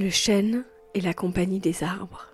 Le 0.00 0.10
chêne 0.10 0.62
et 0.94 1.00
la 1.00 1.12
compagnie 1.12 1.58
des 1.58 1.82
arbres. 1.82 2.28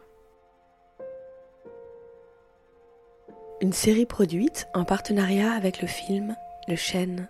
Une 3.62 3.72
série 3.72 4.04
produite 4.04 4.68
en 4.74 4.84
partenariat 4.84 5.50
avec 5.52 5.80
le 5.80 5.88
film 5.88 6.36
Le 6.68 6.76
chêne. 6.76 7.26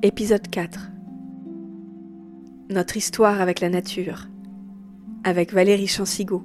Épisode 0.00 0.48
4. 0.48 0.88
Notre 2.70 2.96
histoire 2.96 3.42
avec 3.42 3.60
la 3.60 3.68
nature. 3.68 4.26
Avec 5.22 5.52
Valérie 5.52 5.86
Chansigo. 5.86 6.44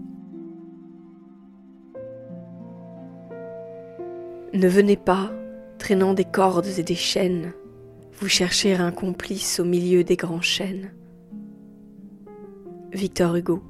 Ne 4.53 4.67
venez 4.67 4.97
pas, 4.97 5.31
traînant 5.77 6.13
des 6.13 6.25
cordes 6.25 6.67
et 6.77 6.83
des 6.83 6.95
chaînes, 6.95 7.53
vous 8.19 8.27
chercher 8.27 8.75
un 8.75 8.91
complice 8.91 9.61
au 9.61 9.63
milieu 9.63 10.03
des 10.03 10.17
grands 10.17 10.41
chênes. 10.41 10.91
Victor 12.93 13.35
Hugo. 13.35 13.63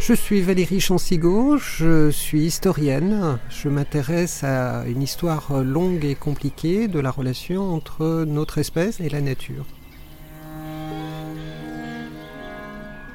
Je 0.00 0.12
suis 0.12 0.42
Valérie 0.42 0.80
Chansigo, 0.80 1.56
je 1.56 2.10
suis 2.10 2.42
historienne. 2.42 3.38
Je 3.48 3.68
m'intéresse 3.68 4.42
à 4.42 4.84
une 4.86 5.00
histoire 5.00 5.62
longue 5.62 6.04
et 6.04 6.14
compliquée 6.14 6.88
de 6.88 6.98
la 6.98 7.10
relation 7.10 7.72
entre 7.72 8.24
notre 8.26 8.58
espèce 8.58 9.00
et 9.00 9.08
la 9.08 9.20
nature. 9.20 9.64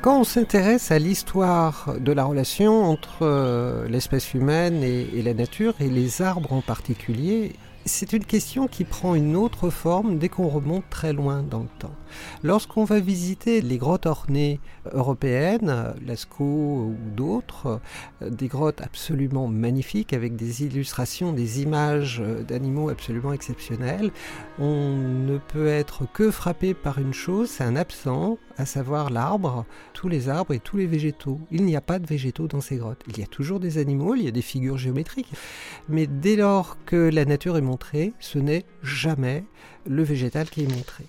Quand 0.02 0.22
on 0.22 0.24
s'intéresse 0.24 0.92
à 0.92 0.98
l'histoire 0.98 1.94
de 2.00 2.14
la 2.14 2.24
relation 2.24 2.86
entre 2.86 3.86
l'espèce 3.90 4.34
humaine 4.34 4.82
et, 4.82 5.22
la 5.22 5.34
nature, 5.34 5.74
et 5.82 5.90
les 5.90 6.22
arbres 6.22 6.54
en 6.54 6.62
particulier, 6.62 7.52
c'est 7.90 8.14
une 8.14 8.24
question 8.24 8.68
qui 8.68 8.84
prend 8.84 9.16
une 9.16 9.36
autre 9.36 9.70
forme 9.70 10.20
dès 10.20 10.30
qu'on 10.30 10.48
remonte 10.48 10.84
très 10.90 11.12
loin 11.12 11.42
dans 11.44 11.62
le 11.62 11.70
temps. 11.80 11.96
Lorsqu'on 12.44 12.84
va 12.84 13.00
visiter 13.00 13.62
les 13.62 13.78
grottes 13.78 14.06
ornées 14.06 14.60
européennes, 14.94 15.94
Lascaux 16.06 16.44
ou 16.44 16.96
d'autres, 17.16 17.82
des 18.22 18.48
grottes 18.48 18.82
absolument 18.82 19.48
magnifiques 19.48 20.14
avec 20.14 20.36
des 20.36 20.64
illustrations, 20.64 21.34
des 21.34 21.62
images 21.62 22.22
d'animaux 22.48 22.90
absolument 22.90 23.34
exceptionnelles, 23.34 24.12
on 24.60 24.96
ne 24.96 25.38
peut 25.38 25.68
être 25.68 26.04
que 26.12 26.32
frappé 26.32 26.74
par 26.74 27.00
une 27.00 27.14
chose, 27.14 27.50
c'est 27.50 27.64
un 27.64 27.76
absent, 27.76 28.38
à 28.60 28.66
savoir 28.66 29.10
l'arbre, 29.10 29.66
tous 29.94 30.10
les 30.10 30.28
arbres 30.28 30.54
et 30.54 30.60
tous 30.60 30.76
les 30.76 30.86
végétaux. 30.86 31.40
Il 31.50 31.64
n'y 31.64 31.78
a 31.78 31.82
pas 31.82 31.98
de 31.98 32.06
végétaux 32.06 32.48
dans 32.48 32.60
ces 32.60 32.76
grottes. 32.76 33.04
Il 33.08 33.18
y 33.18 33.24
a 33.24 33.28
toujours 33.28 33.62
des 33.62 33.78
animaux, 33.78 34.16
il 34.16 34.24
y 34.24 34.28
a 34.28 34.32
des 34.32 34.42
figures 34.42 34.78
géométriques. 34.78 35.32
Mais 35.88 36.08
dès 36.08 36.36
lors 36.36 36.78
que 36.86 36.98
la 36.98 37.24
nature 37.24 37.58
est 37.58 37.62
montrée, 37.62 38.14
ce 38.20 38.38
n'est 38.38 38.66
jamais 38.84 39.46
le 39.88 40.04
végétal 40.04 40.50
qui 40.50 40.64
est 40.64 40.76
montré. 40.76 41.06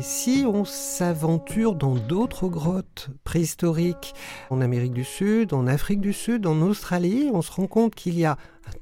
Et 0.00 0.02
si 0.02 0.44
on 0.46 0.64
s'aventure 0.64 1.74
dans 1.74 1.94
d'autres 1.94 2.48
grottes 2.48 3.10
préhistoriques, 3.22 4.14
en 4.48 4.62
Amérique 4.62 4.94
du 4.94 5.04
Sud, 5.04 5.52
en 5.52 5.66
Afrique 5.66 6.00
du 6.00 6.14
Sud, 6.14 6.46
en 6.46 6.62
Australie, 6.62 7.28
on 7.34 7.42
se 7.42 7.52
rend 7.52 7.66
compte 7.66 7.94
qu'il 7.94 8.18
y 8.18 8.24
a 8.24 8.38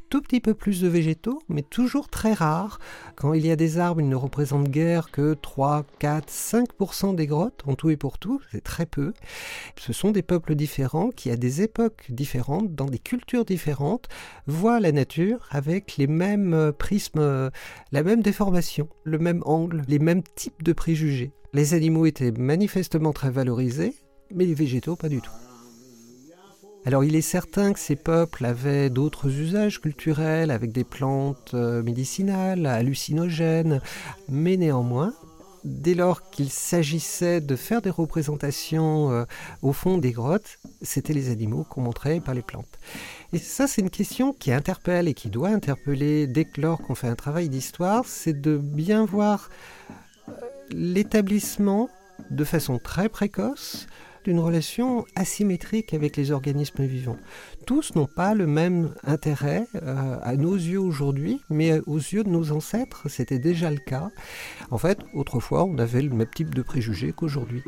tout 0.09 0.23
petit 0.23 0.41
peu 0.41 0.55
plus 0.55 0.81
de 0.81 0.89
végétaux, 0.89 1.41
mais 1.49 1.63
toujours 1.63 2.09
très 2.09 2.33
rares. 2.33 2.79
Quand 3.17 3.35
il 3.35 3.47
y 3.47 3.51
a 3.51 3.57
des 3.57 3.79
arbres, 3.79 4.01
ils 4.01 4.09
ne 4.09 4.17
représentent 4.17 4.69
guère 4.69 5.11
que 5.11 5.35
3, 5.35 5.85
4, 5.99 6.29
5% 6.31 7.15
des 7.15 7.27
grottes, 7.27 7.63
en 7.67 7.75
tout 7.75 7.91
et 7.91 7.97
pour 7.97 8.19
tout, 8.19 8.41
c'est 8.51 8.63
très 8.63 8.87
peu. 8.87 9.13
Ce 9.77 9.93
sont 9.93 10.11
des 10.11 10.23
peuples 10.23 10.55
différents 10.55 11.11
qui, 11.11 11.31
à 11.31 11.37
des 11.37 11.63
époques 11.63 12.07
différentes, 12.09 12.75
dans 12.75 12.87
des 12.87 12.99
cultures 12.99 13.45
différentes, 13.45 14.09
voient 14.47 14.81
la 14.81 14.93
nature 14.93 15.47
avec 15.51 15.97
les 15.97 16.07
mêmes 16.07 16.73
prismes, 16.79 17.51
la 17.93 18.03
même 18.03 18.23
déformation, 18.23 18.89
le 19.05 19.19
même 19.19 19.43
angle, 19.45 19.83
les 19.89 19.99
mêmes 19.99 20.23
types 20.35 20.63
de 20.63 20.73
préjugés. 20.73 21.33
Les 21.53 21.75
animaux 21.75 22.07
étaient 22.07 22.33
manifestement 22.33 23.13
très 23.13 23.31
valorisés, 23.31 23.95
mais 24.35 24.45
les 24.45 24.55
végétaux 24.55 24.97
pas 24.97 25.09
du 25.09 25.21
tout. 25.21 25.48
Alors 26.87 27.05
il 27.05 27.17
est 27.17 27.21
certain 27.21 27.73
que 27.73 27.79
ces 27.79 27.97
peuples 27.97 28.45
avaient 28.45 28.89
d'autres 28.89 29.29
usages 29.29 29.81
culturels 29.81 30.51
avec 30.51 30.73
des 30.73 30.85
plantes 30.85 31.53
euh, 31.55 31.83
médicinales, 31.83 32.67
hallucinogènes, 32.67 33.81
mais 34.29 34.57
néanmoins, 34.57 35.13
dès 35.65 35.95
lors 35.95 36.31
qu'il 36.31 36.51
s'agissait 36.51 37.41
de 37.41 37.57
faire 37.57 37.83
des 37.83 37.91
représentations 37.91 39.11
euh, 39.11 39.25
au 39.63 39.73
fond 39.73 39.99
des 39.99 40.13
grottes, 40.13 40.59
c'était 40.81 41.13
les 41.13 41.31
animaux 41.31 41.65
qu'on 41.65 41.83
montrait 41.83 42.21
par 42.21 42.35
les 42.35 42.43
plantes. 42.43 42.79
Et 43.33 43.39
ça, 43.39 43.67
c'est 43.67 43.83
une 43.83 43.91
question 43.91 44.33
qui 44.33 44.53
interpelle 44.53 45.09
et 45.09 45.15
qui 45.15 45.29
doit 45.29 45.51
interpeller 45.51 46.27
dès 46.27 46.47
lors 46.57 46.81
qu'on 46.81 46.95
fait 46.95 47.09
un 47.09 47.17
travail 47.17 47.49
d'histoire, 47.49 48.05
c'est 48.07 48.41
de 48.41 48.57
bien 48.57 49.05
voir 49.05 49.51
euh, 50.29 50.33
l'établissement 50.71 51.91
de 52.31 52.45
façon 52.45 52.79
très 52.79 53.09
précoce 53.09 53.87
d'une 54.29 54.41
relation 54.41 55.07
asymétrique 55.17 55.95
avec 55.95 56.19
les 56.19 56.33
organismes 56.33 56.85
vivants. 56.85 57.17
Tous 57.65 57.95
n'ont 57.95 58.07
pas 58.07 58.35
le 58.35 58.47
même 58.47 58.93
intérêt 59.03 59.67
euh, 59.77 60.19
à 60.23 60.37
nos 60.37 60.55
yeux 60.55 60.79
aujourd'hui, 60.79 61.41
mais 61.49 61.81
aux 61.87 61.97
yeux 61.97 62.25
de 62.25 62.29
nos 62.29 62.53
ancêtres, 62.53 63.09
c'était 63.09 63.39
déjà 63.39 63.71
le 63.71 63.79
cas. 63.79 64.11
En 64.71 64.77
fait, 64.77 64.99
autrefois, 65.15 65.65
on 65.65 65.79
avait 65.79 66.03
le 66.03 66.11
même 66.11 66.29
type 66.29 66.55
de 66.55 66.61
préjugés 66.61 67.13
qu'aujourd'hui. 67.13 67.63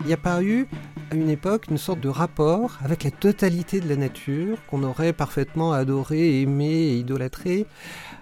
Il 0.00 0.08
n'y 0.08 0.12
a 0.12 0.16
pas 0.16 0.42
eu 0.42 0.66
à 1.12 1.14
une 1.14 1.30
époque 1.30 1.66
une 1.70 1.78
sorte 1.78 2.00
de 2.00 2.08
rapport 2.08 2.78
avec 2.82 3.04
la 3.04 3.12
totalité 3.12 3.78
de 3.78 3.88
la 3.88 3.96
nature 3.96 4.58
qu'on 4.66 4.82
aurait 4.82 5.12
parfaitement 5.12 5.72
adoré, 5.72 6.42
aimé 6.42 6.66
et 6.66 6.98
idolâtré. 6.98 7.66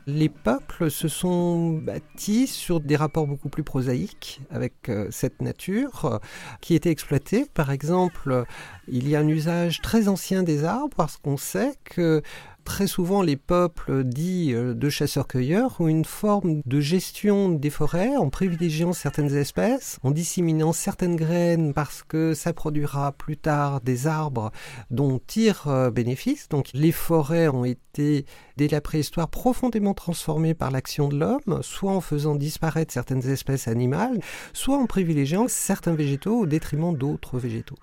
Les 0.07 0.29
peuples 0.29 0.91
se 0.91 1.07
sont 1.07 1.71
bâtis 1.71 2.49
sur 2.49 2.81
des 2.81 2.97
rapports 2.97 3.27
beaucoup 3.27 3.49
plus 3.49 3.63
prosaïques 3.63 4.41
avec 4.51 4.89
euh, 4.89 5.07
cette 5.11 5.41
nature 5.41 6.05
euh, 6.05 6.19
qui 6.61 6.75
était 6.75 6.91
exploitée. 6.91 7.47
Par 7.55 7.71
exemple, 7.71 8.45
il 8.89 9.09
y 9.09 9.15
a 9.15 9.21
un 9.21 9.29
usage 9.29 9.81
très 9.81 10.09
ancien 10.09 10.43
des 10.43 10.65
arbres 10.65 10.97
parce 10.97 11.17
qu'on 11.17 11.37
sait 11.37 11.75
que 11.85 12.23
Très 12.65 12.87
souvent, 12.87 13.23
les 13.23 13.37
peuples 13.37 14.05
dits 14.05 14.55
euh, 14.55 14.73
de 14.73 14.89
chasseurs-cueilleurs 14.89 15.81
ont 15.81 15.89
une 15.89 16.05
forme 16.05 16.63
de 16.65 16.81
gestion 16.81 17.49
des 17.49 17.71
forêts 17.71 18.17
en 18.17 18.31
privilégiant 18.31 18.93
certaines 18.93 19.35
espèces, 19.35 19.99
en 20.03 20.13
disséminant 20.13 20.73
certaines 20.73 21.17
graines 21.17 21.75
parce 21.75 22.05
que 22.05 22.35
ça 22.35 22.53
produira 22.53 23.13
plus 23.13 23.37
tard 23.37 23.81
des 23.81 24.07
arbres 24.07 24.53
dont 24.91 25.21
tirent 25.27 25.67
euh, 25.67 25.91
bénéfice. 25.91 26.49
Donc 26.49 26.69
les 26.73 26.93
forêts 26.93 27.49
ont 27.49 27.65
été, 27.65 28.27
dès 28.57 28.69
la 28.69 28.81
préhistoire, 28.81 29.29
profondément 29.29 29.95
transformées 29.95 30.55
par 30.55 30.71
l'action 30.71 31.09
de 31.09 31.19
l'homme, 31.19 31.63
soit 31.63 31.93
en 31.93 32.01
faisant 32.01 32.37
disparaître 32.37 32.93
certaines 32.93 33.29
espèces 33.29 33.67
animales, 33.67 34.21
soit 34.53 34.77
en 34.77 34.87
privilégiant 34.87 35.47
certains 35.49 35.95
végétaux 35.95 36.41
au 36.41 36.47
détriment 36.47 36.97
d'autres 36.97 37.39
végétaux. 37.39 37.77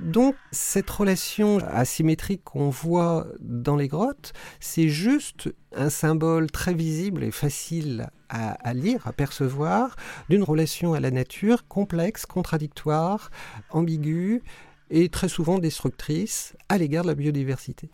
Donc 0.00 0.34
cette 0.50 0.90
relation 0.90 1.58
asymétrique 1.58 2.42
qu'on 2.44 2.70
voit 2.70 3.26
dans 3.40 3.76
les 3.76 3.88
grottes, 3.88 4.32
c'est 4.58 4.88
juste 4.88 5.52
un 5.74 5.90
symbole 5.90 6.50
très 6.50 6.74
visible 6.74 7.22
et 7.22 7.30
facile 7.30 8.08
à, 8.28 8.72
lire, 8.72 9.06
à 9.06 9.12
percevoir, 9.12 9.94
d'une 10.30 10.42
relation 10.42 10.94
à 10.94 11.00
la 11.00 11.10
nature 11.10 11.68
complexe, 11.68 12.24
contradictoire, 12.24 13.30
ambiguë 13.70 14.42
et 14.90 15.10
très 15.10 15.28
souvent 15.28 15.58
destructrice 15.58 16.54
à 16.70 16.78
l'égard 16.78 17.02
de 17.02 17.08
la 17.08 17.14
biodiversité. 17.14 17.90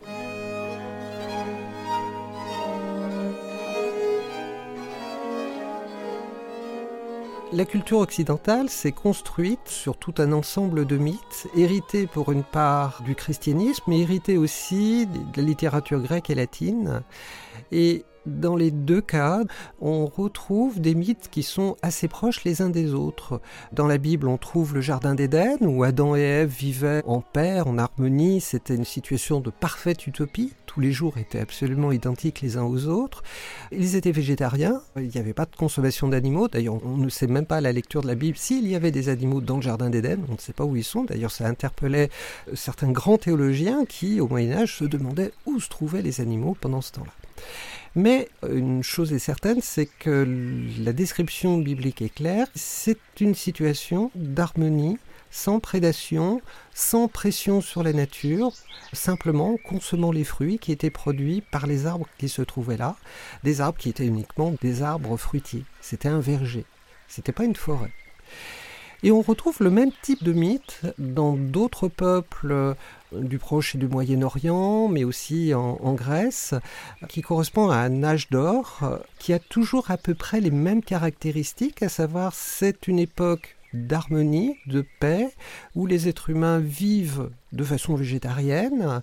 La 7.51 7.65
culture 7.65 7.97
occidentale 7.97 8.69
s'est 8.69 8.91
construite 8.91 9.67
sur 9.67 9.97
tout 9.97 10.13
un 10.19 10.33
ensemble 10.33 10.85
de 10.85 10.97
mythes, 10.97 11.47
hérités 11.55 12.05
pour 12.05 12.31
une 12.31 12.43
part 12.43 13.01
du 13.01 13.15
christianisme, 13.15 13.85
mais 13.87 14.01
hérités 14.01 14.37
aussi 14.37 15.07
de 15.07 15.37
la 15.37 15.41
littérature 15.41 15.99
grecque 15.99 16.29
et 16.29 16.35
latine. 16.35 17.01
Et 17.71 18.05
dans 18.29 18.55
les 18.55 18.71
deux 18.71 19.01
cas, 19.01 19.41
on 19.81 20.05
retrouve 20.05 20.79
des 20.79 20.95
mythes 20.95 21.29
qui 21.29 21.43
sont 21.43 21.75
assez 21.81 22.07
proches 22.07 22.43
les 22.43 22.61
uns 22.61 22.69
des 22.69 22.93
autres. 22.93 23.41
Dans 23.73 23.87
la 23.87 23.97
Bible, 23.97 24.27
on 24.27 24.37
trouve 24.37 24.73
le 24.73 24.81
Jardin 24.81 25.15
d'Éden, 25.15 25.57
où 25.61 25.83
Adam 25.83 26.15
et 26.15 26.21
Ève 26.21 26.49
vivaient 26.49 27.03
en 27.05 27.21
paix, 27.21 27.61
en 27.61 27.77
harmonie, 27.77 28.41
c'était 28.41 28.75
une 28.75 28.85
situation 28.85 29.39
de 29.39 29.49
parfaite 29.49 30.07
utopie, 30.07 30.53
tous 30.69 30.81
les 30.81 30.91
jours 30.91 31.17
étaient 31.17 31.39
absolument 31.39 31.91
identiques 31.91 32.41
les 32.41 32.55
uns 32.55 32.63
aux 32.63 32.85
autres. 32.85 33.23
Ils 33.71 33.95
étaient 33.95 34.11
végétariens, 34.11 34.81
il 34.97 35.07
n'y 35.07 35.17
avait 35.17 35.33
pas 35.33 35.45
de 35.45 35.55
consommation 35.55 36.07
d'animaux, 36.07 36.47
d'ailleurs 36.47 36.77
on 36.85 36.97
ne 36.97 37.09
sait 37.09 37.25
même 37.25 37.47
pas 37.47 37.57
à 37.57 37.61
la 37.61 37.71
lecture 37.71 38.03
de 38.03 38.07
la 38.07 38.13
Bible 38.13 38.37
s'il 38.37 38.67
y 38.67 38.75
avait 38.75 38.91
des 38.91 39.09
animaux 39.09 39.41
dans 39.41 39.55
le 39.55 39.63
Jardin 39.63 39.89
d'Éden, 39.89 40.19
on 40.29 40.33
ne 40.33 40.37
sait 40.37 40.53
pas 40.53 40.65
où 40.65 40.75
ils 40.75 40.83
sont, 40.83 41.05
d'ailleurs 41.05 41.31
ça 41.31 41.47
interpellait 41.47 42.09
certains 42.53 42.91
grands 42.91 43.17
théologiens 43.17 43.85
qui, 43.85 44.21
au 44.21 44.27
Moyen 44.27 44.51
Âge, 44.51 44.77
se 44.77 44.85
demandaient 44.85 45.31
où 45.47 45.59
se 45.59 45.69
trouvaient 45.69 46.03
les 46.03 46.21
animaux 46.21 46.55
pendant 46.59 46.81
ce 46.81 46.91
temps-là. 46.91 47.11
Mais 47.95 48.29
une 48.47 48.83
chose 48.83 49.13
est 49.13 49.19
certaine, 49.19 49.61
c'est 49.61 49.87
que 49.87 50.27
la 50.79 50.93
description 50.93 51.57
biblique 51.57 52.01
est 52.01 52.13
claire, 52.13 52.47
c'est 52.53 52.99
une 53.19 53.33
situation 53.33 54.11
d'harmonie, 54.13 54.99
sans 55.31 55.59
prédation, 55.59 56.41
sans 56.73 57.07
pression 57.07 57.61
sur 57.61 57.83
la 57.83 57.93
nature, 57.93 58.51
simplement 58.93 59.57
consommant 59.57 60.11
les 60.11 60.23
fruits 60.23 60.59
qui 60.59 60.71
étaient 60.71 60.89
produits 60.89 61.41
par 61.41 61.67
les 61.67 61.85
arbres 61.87 62.07
qui 62.17 62.29
se 62.29 62.41
trouvaient 62.41 62.77
là, 62.77 62.95
des 63.43 63.59
arbres 63.61 63.77
qui 63.77 63.89
étaient 63.89 64.05
uniquement 64.05 64.53
des 64.61 64.81
arbres 64.83 65.17
fruitiers. 65.17 65.65
C'était 65.81 66.09
un 66.09 66.19
verger, 66.19 66.65
c'était 67.07 67.31
pas 67.31 67.45
une 67.45 67.55
forêt. 67.55 67.91
Et 69.01 69.11
on 69.11 69.21
retrouve 69.21 69.57
le 69.61 69.69
même 69.69 69.91
type 70.01 70.23
de 70.23 70.33
mythe 70.33 70.81
dans 70.97 71.33
d'autres 71.37 71.87
peuples 71.87 72.51
euh, 72.51 72.73
du 73.11 73.39
Proche 73.39 73.75
et 73.75 73.77
du 73.77 73.87
Moyen-Orient, 73.87 74.87
mais 74.87 75.03
aussi 75.03 75.53
en, 75.53 75.93
Grèce, 75.93 76.53
qui 77.07 77.21
correspond 77.21 77.69
à 77.69 77.77
un 77.77 78.03
âge 78.03 78.29
d'or 78.29 78.79
euh, 78.83 78.97
qui 79.17 79.33
a 79.33 79.39
toujours 79.39 79.91
à 79.91 79.97
peu 79.97 80.13
près 80.13 80.39
les 80.39 80.51
mêmes 80.51 80.83
caractéristiques, 80.83 81.81
à 81.83 81.89
savoir 81.89 82.33
c'est 82.33 82.87
une 82.87 82.99
époque 82.99 83.57
d'harmonie, 83.73 84.57
de 84.67 84.83
paix, 84.99 85.29
où 85.75 85.85
les 85.85 86.07
êtres 86.07 86.29
humains 86.29 86.59
vivent 86.59 87.29
de 87.51 87.63
façon 87.63 87.95
végétarienne, 87.95 89.01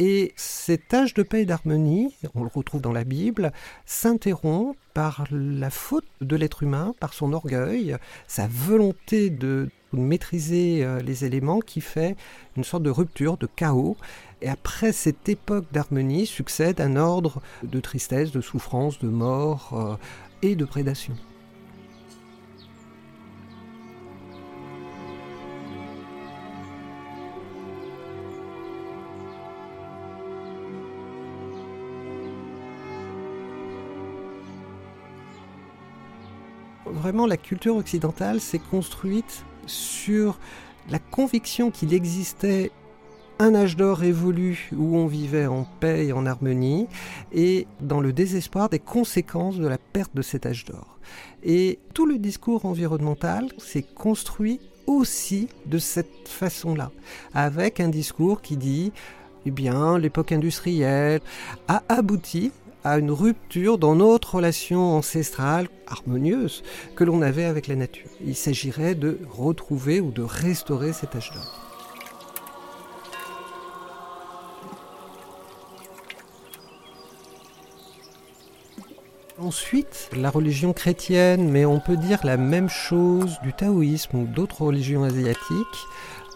et 0.00 0.32
cet 0.34 0.94
âge 0.94 1.12
de 1.12 1.22
paix 1.22 1.42
et 1.42 1.44
d'harmonie, 1.44 2.14
on 2.34 2.42
le 2.42 2.50
retrouve 2.52 2.80
dans 2.80 2.92
la 2.92 3.04
Bible, 3.04 3.52
s'interrompt 3.84 4.74
par 4.94 5.26
la 5.30 5.68
faute 5.68 6.06
de 6.22 6.36
l'être 6.36 6.62
humain, 6.62 6.94
par 7.00 7.12
son 7.12 7.34
orgueil, 7.34 7.96
sa 8.26 8.48
volonté 8.48 9.28
de 9.28 9.68
maîtriser 9.92 10.84
euh, 10.84 11.00
les 11.00 11.24
éléments 11.24 11.60
qui 11.60 11.80
fait 11.80 12.16
une 12.56 12.64
sorte 12.64 12.82
de 12.82 12.90
rupture, 12.90 13.36
de 13.36 13.46
chaos. 13.46 13.96
Et 14.42 14.48
après 14.48 14.92
cette 14.92 15.28
époque 15.28 15.66
d'harmonie 15.72 16.26
succède 16.26 16.80
un 16.80 16.96
ordre 16.96 17.42
de 17.62 17.80
tristesse, 17.80 18.30
de 18.32 18.40
souffrance, 18.40 18.98
de 18.98 19.08
mort 19.08 19.70
euh, 19.72 19.96
et 20.42 20.56
de 20.56 20.64
prédation. 20.64 21.14
vraiment 37.00 37.26
la 37.26 37.36
culture 37.36 37.76
occidentale 37.76 38.40
s'est 38.40 38.58
construite 38.58 39.44
sur 39.66 40.38
la 40.90 40.98
conviction 40.98 41.70
qu'il 41.70 41.94
existait 41.94 42.70
un 43.38 43.54
âge 43.54 43.76
d'or 43.76 43.96
révolu 43.96 44.68
où 44.76 44.96
on 44.98 45.06
vivait 45.06 45.46
en 45.46 45.64
paix 45.80 46.06
et 46.06 46.12
en 46.12 46.26
harmonie, 46.26 46.88
et 47.32 47.66
dans 47.80 48.00
le 48.00 48.12
désespoir 48.12 48.68
des 48.68 48.78
conséquences 48.78 49.56
de 49.56 49.66
la 49.66 49.78
perte 49.78 50.14
de 50.14 50.20
cet 50.20 50.44
âge 50.44 50.66
d'or. 50.66 50.98
Et 51.42 51.78
tout 51.94 52.04
le 52.04 52.18
discours 52.18 52.66
environnemental 52.66 53.48
s'est 53.56 53.82
construit 53.82 54.60
aussi 54.86 55.48
de 55.66 55.78
cette 55.78 56.28
façon-là, 56.28 56.90
avec 57.32 57.80
un 57.80 57.88
discours 57.88 58.42
qui 58.42 58.58
dit 58.58 58.92
eh 59.46 59.50
bien, 59.50 59.98
l'époque 59.98 60.32
industrielle 60.32 61.20
a 61.66 61.82
abouti 61.88 62.52
à 62.84 62.98
une 62.98 63.10
rupture 63.10 63.78
dans 63.78 63.94
notre 63.94 64.36
relation 64.36 64.96
ancestrale 64.96 65.68
harmonieuse 65.86 66.62
que 66.96 67.04
l'on 67.04 67.22
avait 67.22 67.44
avec 67.44 67.66
la 67.66 67.76
nature. 67.76 68.10
Il 68.24 68.34
s'agirait 68.34 68.94
de 68.94 69.18
retrouver 69.30 70.00
ou 70.00 70.10
de 70.10 70.22
restaurer 70.22 70.92
cet 70.92 71.16
âge 71.16 71.32
d'or. 71.32 71.70
Ensuite, 79.40 80.10
la 80.14 80.28
religion 80.28 80.74
chrétienne, 80.74 81.50
mais 81.50 81.64
on 81.64 81.80
peut 81.80 81.96
dire 81.96 82.18
la 82.24 82.36
même 82.36 82.68
chose 82.68 83.38
du 83.42 83.54
taoïsme 83.54 84.18
ou 84.18 84.26
d'autres 84.26 84.60
religions 84.60 85.02
asiatiques, 85.02 85.86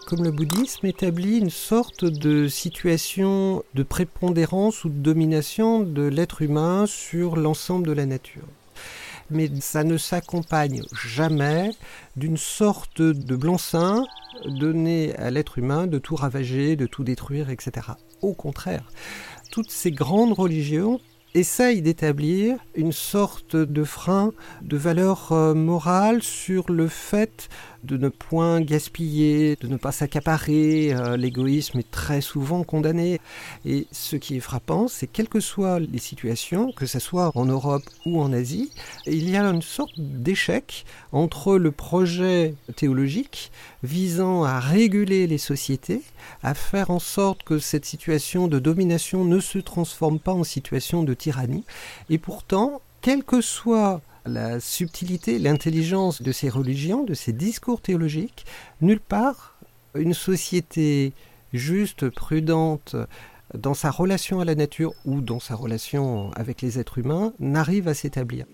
comme 0.05 0.23
le 0.23 0.31
bouddhisme, 0.31 0.85
établit 0.85 1.39
une 1.39 1.49
sorte 1.49 2.05
de 2.05 2.47
situation 2.47 3.63
de 3.73 3.83
prépondérance 3.83 4.83
ou 4.83 4.89
de 4.89 4.99
domination 4.99 5.81
de 5.81 6.03
l'être 6.03 6.41
humain 6.41 6.85
sur 6.85 7.35
l'ensemble 7.35 7.87
de 7.87 7.91
la 7.91 8.05
nature. 8.05 8.47
Mais 9.31 9.49
ça 9.59 9.83
ne 9.83 9.97
s'accompagne 9.97 10.83
jamais 10.93 11.71
d'une 12.15 12.37
sorte 12.37 13.01
de 13.01 13.35
blanc-seing 13.35 14.05
donné 14.45 15.15
à 15.15 15.31
l'être 15.31 15.57
humain 15.57 15.87
de 15.87 15.97
tout 15.97 16.15
ravager, 16.15 16.75
de 16.75 16.85
tout 16.85 17.03
détruire, 17.03 17.49
etc. 17.49 17.87
Au 18.21 18.33
contraire, 18.33 18.91
toutes 19.51 19.71
ces 19.71 19.91
grandes 19.91 20.33
religions 20.33 20.99
essayent 21.35 21.81
d'établir 21.81 22.57
une 22.75 22.93
sorte 22.93 23.55
de 23.55 23.83
frein 23.83 24.31
de 24.61 24.77
valeur 24.77 25.31
euh, 25.31 25.53
morale 25.53 26.23
sur 26.23 26.71
le 26.71 26.87
fait 26.87 27.49
de 27.85 27.97
ne 27.97 28.09
point 28.09 28.61
gaspiller, 28.61 29.55
de 29.61 29.67
ne 29.67 29.77
pas 29.77 29.91
s'accaparer. 29.91 30.93
Euh, 30.93 31.17
l'égoïsme 31.17 31.79
est 31.79 31.91
très 31.91 32.21
souvent 32.21 32.63
condamné. 32.63 33.19
Et 33.65 33.87
ce 33.91 34.15
qui 34.15 34.37
est 34.37 34.41
frappant, 34.41 34.87
c'est 34.87 35.07
quelles 35.07 35.29
que 35.29 35.39
soient 35.39 35.79
les 35.79 35.99
situations, 35.99 36.71
que 36.71 36.85
ce 36.85 36.99
soit 36.99 37.31
en 37.35 37.45
Europe 37.45 37.83
ou 38.05 38.21
en 38.21 38.33
Asie, 38.33 38.71
il 39.05 39.29
y 39.29 39.37
a 39.37 39.43
une 39.43 39.61
sorte 39.61 39.93
d'échec 39.97 40.85
entre 41.11 41.57
le 41.57 41.71
projet 41.71 42.55
théologique 42.75 43.51
visant 43.83 44.43
à 44.43 44.59
réguler 44.59 45.27
les 45.27 45.37
sociétés, 45.37 46.01
à 46.43 46.53
faire 46.53 46.89
en 46.89 46.99
sorte 46.99 47.43
que 47.43 47.59
cette 47.59 47.85
situation 47.85 48.47
de 48.47 48.59
domination 48.59 49.23
ne 49.25 49.39
se 49.39 49.59
transforme 49.59 50.19
pas 50.19 50.33
en 50.33 50.43
situation 50.43 51.03
de 51.03 51.13
tyrannie. 51.13 51.63
Et 52.09 52.17
pourtant, 52.17 52.81
quelle 53.01 53.23
que 53.23 53.41
soit 53.41 54.01
la 54.25 54.59
subtilité, 54.59 55.39
l'intelligence 55.39 56.21
de 56.21 56.31
ces 56.31 56.49
religions, 56.49 57.03
de 57.03 57.13
ces 57.13 57.33
discours 57.33 57.81
théologiques, 57.81 58.45
nulle 58.81 58.99
part 58.99 59.57
une 59.95 60.13
société 60.13 61.13
juste, 61.53 62.09
prudente, 62.09 62.95
dans 63.53 63.73
sa 63.73 63.91
relation 63.91 64.39
à 64.41 64.45
la 64.45 64.55
nature 64.55 64.93
ou 65.05 65.21
dans 65.21 65.39
sa 65.39 65.55
relation 65.55 66.31
avec 66.31 66.61
les 66.61 66.79
êtres 66.79 66.97
humains, 66.97 67.33
n'arrive 67.39 67.87
à 67.87 67.93
s'établir. 67.93 68.45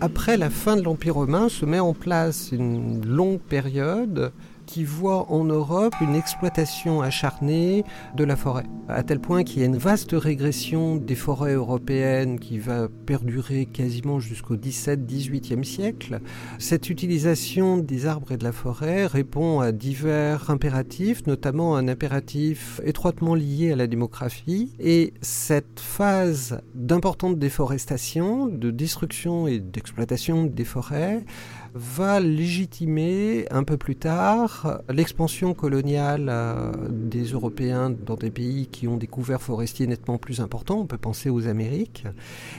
Après 0.00 0.36
la 0.36 0.50
fin 0.50 0.76
de 0.76 0.82
l'Empire 0.82 1.14
romain 1.14 1.48
se 1.48 1.64
met 1.64 1.78
en 1.78 1.94
place 1.94 2.50
une 2.50 3.06
longue 3.06 3.38
période 3.38 4.32
qui 4.72 4.84
voit 4.84 5.30
en 5.30 5.44
Europe 5.44 5.94
une 6.00 6.14
exploitation 6.14 7.02
acharnée 7.02 7.84
de 8.16 8.24
la 8.24 8.36
forêt, 8.36 8.64
à 8.88 9.02
tel 9.02 9.20
point 9.20 9.44
qu'il 9.44 9.60
y 9.60 9.64
a 9.64 9.66
une 9.66 9.76
vaste 9.76 10.12
régression 10.14 10.96
des 10.96 11.14
forêts 11.14 11.52
européennes 11.52 12.40
qui 12.40 12.58
va 12.58 12.88
perdurer 12.88 13.66
quasiment 13.66 14.18
jusqu'au 14.18 14.56
17-18e 14.56 15.62
siècle. 15.62 16.20
Cette 16.58 16.88
utilisation 16.88 17.76
des 17.76 18.06
arbres 18.06 18.32
et 18.32 18.38
de 18.38 18.44
la 18.44 18.52
forêt 18.52 19.04
répond 19.04 19.60
à 19.60 19.72
divers 19.72 20.48
impératifs, 20.48 21.26
notamment 21.26 21.76
un 21.76 21.86
impératif 21.86 22.80
étroitement 22.82 23.34
lié 23.34 23.72
à 23.72 23.76
la 23.76 23.86
démographie, 23.86 24.72
et 24.80 25.12
cette 25.20 25.80
phase 25.80 26.62
d'importante 26.74 27.38
déforestation, 27.38 28.46
de 28.46 28.70
destruction 28.70 29.46
et 29.46 29.58
d'exploitation 29.60 30.44
des 30.44 30.64
forêts, 30.64 31.26
va 31.74 32.20
légitimer 32.20 33.46
un 33.50 33.64
peu 33.64 33.76
plus 33.76 33.96
tard 33.96 34.82
l'expansion 34.88 35.54
coloniale 35.54 36.28
euh, 36.28 36.72
des 36.90 37.24
Européens 37.24 37.90
dans 37.90 38.16
des 38.16 38.30
pays 38.30 38.66
qui 38.66 38.88
ont 38.88 38.96
des 38.96 39.06
couverts 39.06 39.42
forestiers 39.42 39.86
nettement 39.86 40.18
plus 40.18 40.40
importants, 40.40 40.80
on 40.80 40.86
peut 40.86 40.98
penser 40.98 41.30
aux 41.30 41.46
Amériques, 41.46 42.04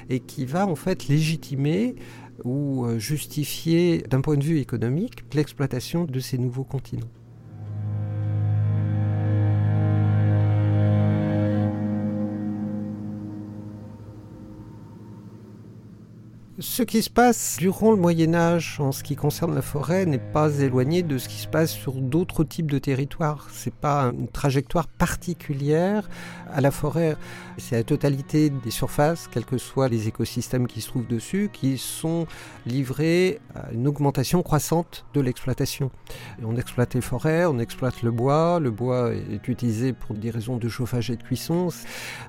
et 0.10 0.20
qui 0.20 0.46
va 0.46 0.68
en 0.68 0.76
fait 0.76 1.08
légitimer 1.08 1.96
ou 2.44 2.86
euh, 2.86 2.98
justifier 2.98 4.00
d'un 4.10 4.22
point 4.22 4.38
de 4.38 4.44
vue 4.44 4.60
économique 4.60 5.24
l'exploitation 5.34 6.06
de 6.06 6.20
ces 6.20 6.38
nouveaux 6.38 6.64
continents. 6.64 7.10
Ce 16.64 16.82
qui 16.82 17.02
se 17.02 17.10
passe 17.10 17.58
durant 17.60 17.92
le 17.92 17.98
Moyen 17.98 18.34
Âge 18.34 18.78
en 18.80 18.94
ce 18.94 19.04
qui 19.04 19.18
concerne 19.18 19.54
la 19.54 19.62
forêt 19.62 20.06
n'est 20.06 20.18
pas 20.18 20.60
éloigné 20.62 21.04
de 21.04 21.18
ce 21.18 21.28
qui 21.28 21.36
se 21.36 21.48
passe 21.48 21.72
sur 21.72 21.96
d'autres 21.96 22.46
types 22.46 22.72
de 22.72 22.80
territoires. 22.80 23.50
C'est 23.52 23.74
pas 23.74 24.14
une 24.18 24.30
trajectoire 24.30 24.88
particulière 24.88 26.10
à 26.50 26.62
la 26.62 26.72
forêt. 26.72 27.18
C'est 27.58 27.76
la 27.76 27.84
totalité 27.84 28.50
des 28.50 28.72
surfaces, 28.72 29.28
quels 29.28 29.44
que 29.44 29.58
soient 29.58 29.90
les 29.90 30.08
écosystèmes 30.08 30.68
qui 30.68 30.80
se 30.80 30.88
trouvent 30.88 31.06
dessus, 31.06 31.50
qui 31.52 31.78
sont 31.78 32.28
livrés 32.66 33.42
à 33.54 33.72
une 33.74 33.86
augmentation 33.86 34.42
croissante 34.42 35.06
de 35.14 35.20
l'exploitation. 35.20 35.92
On 36.42 36.56
exploite 36.56 36.94
les 36.94 37.02
forêts, 37.02 37.46
on 37.46 37.60
exploite 37.60 38.04
le 38.04 38.12
bois. 38.12 38.62
Le 38.62 38.72
bois 38.72 39.14
est 39.14 39.50
utilisé 39.50 39.92
pour 39.92 40.16
des 40.16 40.32
raisons 40.32 40.56
de 40.56 40.70
chauffage 40.70 41.12
et 41.12 41.18
de 41.18 41.24
cuisson. 41.24 41.68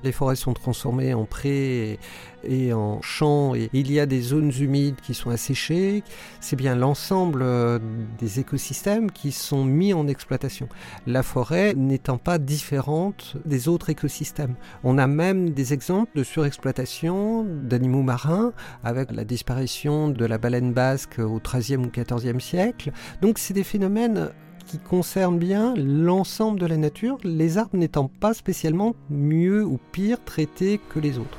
Les 0.03 0.11
forêts 0.11 0.35
sont 0.35 0.53
transformées 0.53 1.13
en 1.13 1.23
prés 1.23 1.99
et 2.45 2.73
en 2.73 3.01
champs, 3.01 3.55
et 3.55 3.69
il 3.73 3.91
y 3.91 3.99
a 3.99 4.05
des 4.05 4.21
zones 4.21 4.51
humides 4.59 4.95
qui 5.01 5.13
sont 5.13 5.29
asséchées. 5.29 6.03
C'est 6.39 6.55
bien 6.55 6.75
l'ensemble 6.75 7.41
euh, 7.43 7.79
des 8.19 8.39
écosystèmes 8.39 9.11
qui 9.11 9.31
sont 9.31 9.65
mis 9.65 9.93
en 9.93 10.07
exploitation. 10.07 10.67
La 11.07 11.23
forêt 11.23 11.73
n'étant 11.75 12.17
pas 12.17 12.37
différente 12.37 13.37
des 13.45 13.67
autres 13.67 13.89
écosystèmes. 13.89 14.55
On 14.83 14.97
a 14.97 15.07
même 15.07 15.51
des 15.51 15.73
exemples 15.73 16.11
de 16.15 16.23
surexploitation 16.23 17.43
d'animaux 17.43 18.03
marins 18.03 18.53
avec 18.83 19.11
la 19.11 19.23
disparition 19.23 20.09
de 20.09 20.25
la 20.25 20.37
baleine 20.37 20.73
basque 20.73 21.19
au 21.19 21.39
XIIIe 21.39 21.77
ou 21.77 21.91
XIVe 21.91 22.39
siècle. 22.39 22.91
Donc 23.21 23.37
c'est 23.37 23.53
des 23.53 23.63
phénomènes 23.63 24.31
qui 24.65 24.79
concerne 24.79 25.37
bien 25.37 25.73
l'ensemble 25.75 26.59
de 26.59 26.65
la 26.65 26.77
nature, 26.77 27.17
les 27.23 27.57
arbres 27.57 27.77
n'étant 27.77 28.07
pas 28.07 28.33
spécialement 28.33 28.95
mieux 29.09 29.63
ou 29.63 29.79
pire 29.91 30.23
traités 30.23 30.79
que 30.89 30.99
les 30.99 31.17
autres. 31.17 31.37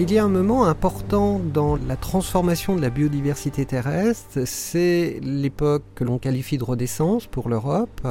Il 0.00 0.12
y 0.12 0.18
a 0.18 0.24
un 0.24 0.28
moment 0.28 0.64
important 0.64 1.38
dans 1.38 1.76
la 1.76 1.94
transformation 1.94 2.74
de 2.74 2.80
la 2.80 2.90
biodiversité 2.90 3.64
terrestre, 3.64 4.40
c'est 4.44 5.20
l'époque 5.22 5.84
que 5.94 6.02
l'on 6.02 6.18
qualifie 6.18 6.58
de 6.58 6.64
renaissance 6.64 7.28
pour 7.28 7.48
l'Europe, 7.48 8.04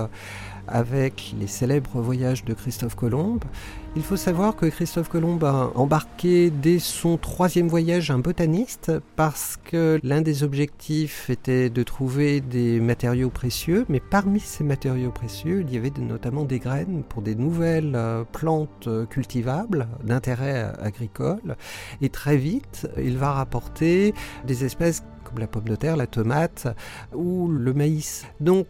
avec 0.68 1.36
les 1.40 1.48
célèbres 1.48 2.02
voyages 2.02 2.46
de 2.46 2.54
Christophe 2.54 2.96
Colomb. 2.96 3.40
Il 3.96 4.02
faut 4.02 4.18
savoir 4.18 4.56
que 4.56 4.66
Christophe 4.66 5.08
Colomb 5.08 5.38
a 5.44 5.72
embarqué 5.76 6.50
dès 6.50 6.80
son 6.80 7.18
troisième 7.18 7.68
voyage 7.68 8.10
un 8.10 8.18
botaniste 8.18 8.92
parce 9.16 9.58
que 9.64 10.00
l'un 10.02 10.22
des 10.22 10.44
objectifs 10.44 11.30
était 11.30 11.70
de 11.70 11.84
trouver 11.84 12.42
des 12.42 12.80
matériaux 12.80 13.30
précieux, 13.30 13.86
mais 13.90 14.00
parmi 14.00 14.40
ces 14.40 14.64
matériaux 14.64 15.12
précieux, 15.12 15.62
il 15.62 15.72
y 15.72 15.78
avait 15.78 15.92
notamment 16.00 16.44
des 16.44 16.58
graines 16.58 17.04
pour 17.08 17.22
des 17.22 17.36
nouvelles 17.36 17.94
euh, 17.96 18.24
plantes 18.24 18.90
cultivables 19.10 19.88
d'intérêt 20.04 20.74
agricole. 20.82 21.56
Et 22.02 22.10
très 22.10 22.38
vite, 22.38 22.88
il 22.98 23.18
va 23.18 23.32
rapporter 23.34 24.16
des 24.48 24.66
espèces 24.66 25.04
comme 25.24 25.40
la 25.40 25.48
pomme 25.48 25.68
de 25.68 25.76
terre, 25.76 25.98
la 25.98 26.08
tomate 26.08 26.68
ou 27.14 27.48
le 27.48 27.74
maïs. 27.74 28.26
Donc 28.40 28.66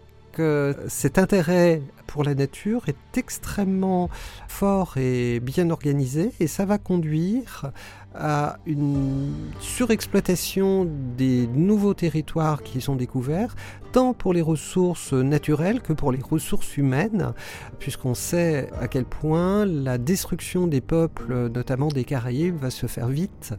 cet 0.87 1.17
intérêt 1.17 1.81
pour 2.07 2.23
la 2.23 2.35
nature 2.35 2.83
est 2.87 3.17
extrêmement 3.17 4.09
fort 4.47 4.97
et 4.97 5.39
bien 5.39 5.69
organisé 5.69 6.31
et 6.39 6.47
ça 6.47 6.65
va 6.65 6.77
conduire 6.77 7.71
à 8.15 8.57
une 8.67 9.33
surexploitation 9.59 10.87
des 11.17 11.47
nouveaux 11.47 11.93
territoires 11.95 12.61
qui 12.61 12.81
sont 12.81 12.95
découverts, 12.95 13.55
tant 13.91 14.13
pour 14.13 14.33
les 14.33 14.41
ressources 14.41 15.13
naturelles 15.13 15.81
que 15.81 15.93
pour 15.93 16.11
les 16.11 16.21
ressources 16.21 16.77
humaines, 16.77 17.33
puisqu'on 17.79 18.13
sait 18.13 18.69
à 18.79 18.87
quel 18.87 19.05
point 19.05 19.65
la 19.65 19.97
destruction 19.97 20.67
des 20.67 20.81
peuples, 20.81 21.49
notamment 21.49 21.87
des 21.87 22.03
Caraïbes, 22.03 22.57
va 22.57 22.69
se 22.69 22.85
faire 22.85 23.07
vite 23.07 23.53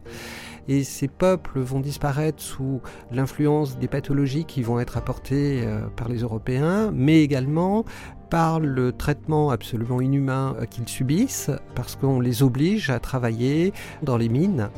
et 0.67 0.83
ces 0.83 1.07
peuples 1.07 1.59
vont 1.59 1.79
disparaître 1.79 2.41
sous 2.41 2.81
l'influence 3.11 3.77
des 3.77 3.87
pathologies 3.87 4.45
qui 4.45 4.63
vont 4.63 4.79
être 4.79 4.97
apportées 4.97 5.61
euh, 5.63 5.81
par 5.95 6.09
les 6.09 6.19
Européens, 6.19 6.91
mais 6.93 7.21
également 7.21 7.85
par 8.29 8.59
le 8.59 8.91
traitement 8.91 9.51
absolument 9.51 10.01
inhumain 10.01 10.55
euh, 10.59 10.65
qu'ils 10.65 10.87
subissent, 10.87 11.51
parce 11.75 11.95
qu'on 11.95 12.19
les 12.19 12.43
oblige 12.43 12.89
à 12.89 12.99
travailler 12.99 13.73
dans 14.01 14.17
les 14.17 14.29
mines. 14.29 14.69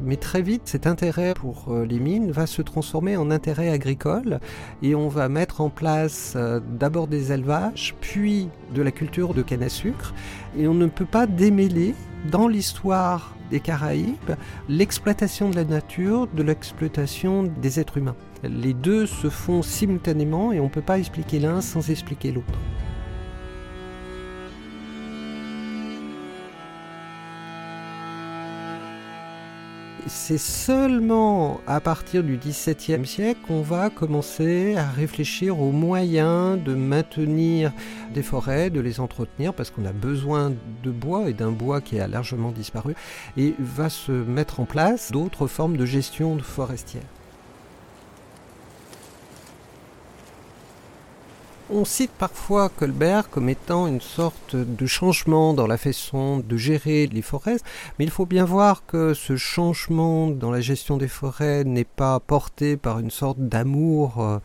Mais 0.00 0.16
très 0.16 0.40
vite, 0.40 0.62
cet 0.64 0.86
intérêt 0.86 1.34
pour 1.34 1.66
euh, 1.68 1.84
les 1.84 1.98
mines 1.98 2.30
va 2.30 2.46
se 2.46 2.62
transformer 2.62 3.16
en 3.18 3.30
intérêt 3.30 3.68
agricole 3.68 4.40
et 4.80 4.94
on 4.94 5.08
va 5.08 5.28
mettre 5.28 5.60
en 5.60 5.68
place 5.68 6.34
d'abord 6.78 7.08
des 7.08 7.30
élevages, 7.32 7.94
puis 8.00 8.48
de 8.74 8.80
la 8.80 8.90
culture 8.90 9.34
de 9.34 9.42
canne 9.42 9.62
à 9.62 9.68
sucre. 9.68 10.14
Et 10.56 10.66
on 10.66 10.74
ne 10.74 10.86
peut 10.86 11.04
pas 11.04 11.26
démêler 11.26 11.94
dans 12.30 12.48
l'histoire 12.48 13.34
des 13.50 13.60
Caraïbes 13.60 14.36
l'exploitation 14.68 15.50
de 15.50 15.56
la 15.56 15.64
nature 15.64 16.26
de 16.28 16.42
l'exploitation 16.42 17.44
des 17.60 17.80
êtres 17.80 17.98
humains. 17.98 18.16
Les 18.42 18.74
deux 18.74 19.06
se 19.06 19.28
font 19.28 19.62
simultanément 19.62 20.52
et 20.52 20.60
on 20.60 20.64
ne 20.64 20.68
peut 20.70 20.80
pas 20.80 20.98
expliquer 20.98 21.38
l'un 21.38 21.60
sans 21.60 21.90
expliquer 21.90 22.32
l'autre. 22.32 22.58
C'est 30.14 30.38
seulement 30.38 31.60
à 31.66 31.80
partir 31.80 32.22
du 32.22 32.36
XVIIe 32.36 33.06
siècle 33.06 33.40
qu'on 33.46 33.62
va 33.62 33.88
commencer 33.88 34.76
à 34.76 34.88
réfléchir 34.88 35.58
aux 35.58 35.72
moyens 35.72 36.62
de 36.62 36.74
maintenir 36.74 37.72
des 38.12 38.22
forêts, 38.22 38.68
de 38.68 38.80
les 38.80 39.00
entretenir, 39.00 39.54
parce 39.54 39.70
qu'on 39.70 39.86
a 39.86 39.92
besoin 39.92 40.52
de 40.82 40.90
bois 40.90 41.30
et 41.30 41.32
d'un 41.32 41.50
bois 41.50 41.80
qui 41.80 41.98
a 41.98 42.06
largement 42.06 42.52
disparu, 42.52 42.94
et 43.38 43.54
va 43.58 43.88
se 43.88 44.12
mettre 44.12 44.60
en 44.60 44.64
place 44.66 45.10
d'autres 45.10 45.46
formes 45.46 45.78
de 45.78 45.86
gestion 45.86 46.38
forestière. 46.38 47.02
On 51.74 51.86
cite 51.86 52.10
parfois 52.10 52.68
Colbert 52.68 53.30
comme 53.30 53.48
étant 53.48 53.86
une 53.86 54.02
sorte 54.02 54.56
de 54.56 54.86
changement 54.86 55.54
dans 55.54 55.66
la 55.66 55.78
façon 55.78 56.42
de 56.46 56.56
gérer 56.58 57.06
les 57.06 57.22
forêts, 57.22 57.56
mais 57.98 58.04
il 58.04 58.10
faut 58.10 58.26
bien 58.26 58.44
voir 58.44 58.84
que 58.84 59.14
ce 59.14 59.36
changement 59.36 60.28
dans 60.28 60.50
la 60.50 60.60
gestion 60.60 60.98
des 60.98 61.08
forêts 61.08 61.64
n'est 61.64 61.84
pas 61.84 62.20
porté 62.20 62.76
par 62.76 62.98
une 62.98 63.10
sorte 63.10 63.38
d'amour 63.38 64.20
euh, 64.20 64.38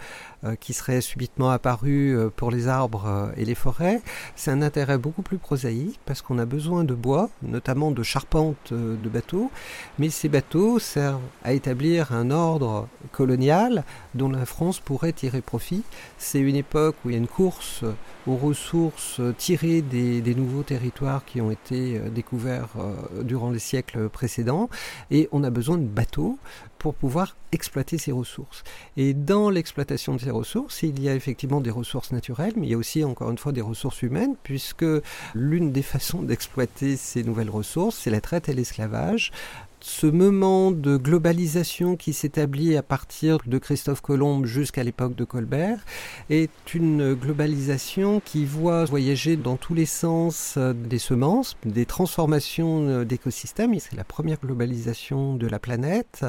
qui 0.60 0.74
serait 0.74 1.02
subitement 1.02 1.50
apparu 1.50 2.16
euh, 2.16 2.30
pour 2.34 2.52
les 2.52 2.68
arbres 2.68 3.06
euh, 3.08 3.32
et 3.38 3.46
les 3.46 3.56
forêts. 3.56 4.02
C'est 4.36 4.52
un 4.52 4.62
intérêt 4.62 4.98
beaucoup 4.98 5.22
plus 5.22 5.38
prosaïque 5.38 6.00
parce 6.06 6.22
qu'on 6.22 6.38
a 6.38 6.46
besoin 6.46 6.84
de 6.84 6.94
bois, 6.94 7.30
notamment 7.42 7.92
de 7.92 8.04
charpentes 8.04 8.72
de 8.72 9.10
bateaux, 9.10 9.52
mais 9.98 10.10
ces 10.10 10.30
bateaux 10.30 10.80
servent 10.80 11.22
à 11.44 11.54
établir 11.54 12.12
un 12.12 12.32
ordre 12.32 12.88
colonial 13.12 13.84
dont 14.14 14.30
la 14.30 14.46
France 14.46 14.80
pourrait 14.80 15.14
tirer 15.14 15.42
profit. 15.42 15.84
C'est 16.18 16.40
une 16.40 16.56
époque 16.56 16.96
où 17.04 17.10
il 17.10 17.14
y 17.14 17.16
a 17.16 17.20
une 17.20 17.28
course 17.28 17.84
aux 18.28 18.36
ressources 18.36 19.22
tirées 19.38 19.82
des, 19.82 20.22
des 20.22 20.36
nouveaux 20.36 20.64
territoires 20.64 21.26
qui 21.26 21.42
ont 21.42 21.52
été 21.52 22.00
découverts 22.12 22.70
durant 23.24 23.52
les 23.52 23.60
siècles 23.60 24.10
précédents 24.10 24.70
et 25.12 25.30
on 25.32 25.44
a 25.44 25.50
besoin 25.50 25.78
de 25.78 25.86
bateaux 25.86 26.38
pour 26.80 26.94
pouvoir 26.94 27.36
exploiter 27.52 27.98
ces 27.98 28.12
ressources. 28.12 28.64
Et 28.98 29.14
dans 29.14 29.50
l'exploitation 29.50 30.14
de 30.16 30.20
ces 30.20 30.32
ressources, 30.32 30.84
il 30.84 31.02
y 31.02 31.10
a 31.10 31.16
effectivement 31.16 31.62
des 31.62 31.72
ressources 31.72 32.12
naturelles, 32.12 32.54
mais 32.56 32.68
il 32.68 32.72
y 32.72 32.74
a 32.74 32.78
aussi 32.78 33.04
encore 33.04 33.32
une 33.32 33.38
fois 33.38 33.52
des 33.52 33.62
ressources 33.62 34.02
humaines, 34.02 34.36
puisque 34.44 34.86
l'une 35.34 35.72
des 35.72 35.82
façons 35.82 36.22
d'exploiter 36.22 36.98
ces 36.98 37.24
nouvelles 37.24 37.50
ressources, 37.50 37.98
c'est 37.98 38.10
la 38.10 38.22
traite 38.22 38.50
et 38.50 38.54
l'esclavage 38.54 39.32
ce 39.80 40.08
moment 40.08 40.72
de 40.72 40.98
globalisation 40.98 41.96
qui 41.96 42.14
s'établit 42.14 42.76
à 42.76 42.84
partir 42.84 43.38
de 43.46 43.58
Christophe 43.60 44.02
Colomb 44.02 44.44
jusqu'à 44.44 44.84
l'époque 44.84 45.16
de 45.16 45.24
Colbert 45.24 45.86
est 46.30 46.74
une 46.74 47.14
globalisation 47.14 48.20
qui 48.20 48.46
voit 48.46 48.86
voyager 48.86 49.38
dans 49.38 49.56
tous 49.56 49.76
les 49.76 49.86
sens 49.86 50.56
euh, 50.58 50.74
des 50.74 51.00
semences, 51.00 51.58
des 51.64 51.86
transformations 51.86 52.88
euh, 52.88 53.06
d'écosystèmes. 53.06 53.78
C'est 53.80 53.96
la 53.96 54.04
première 54.04 54.40
globalisation 54.40 55.36
de 55.36 55.46
la 55.48 55.60
planète. 55.60 56.26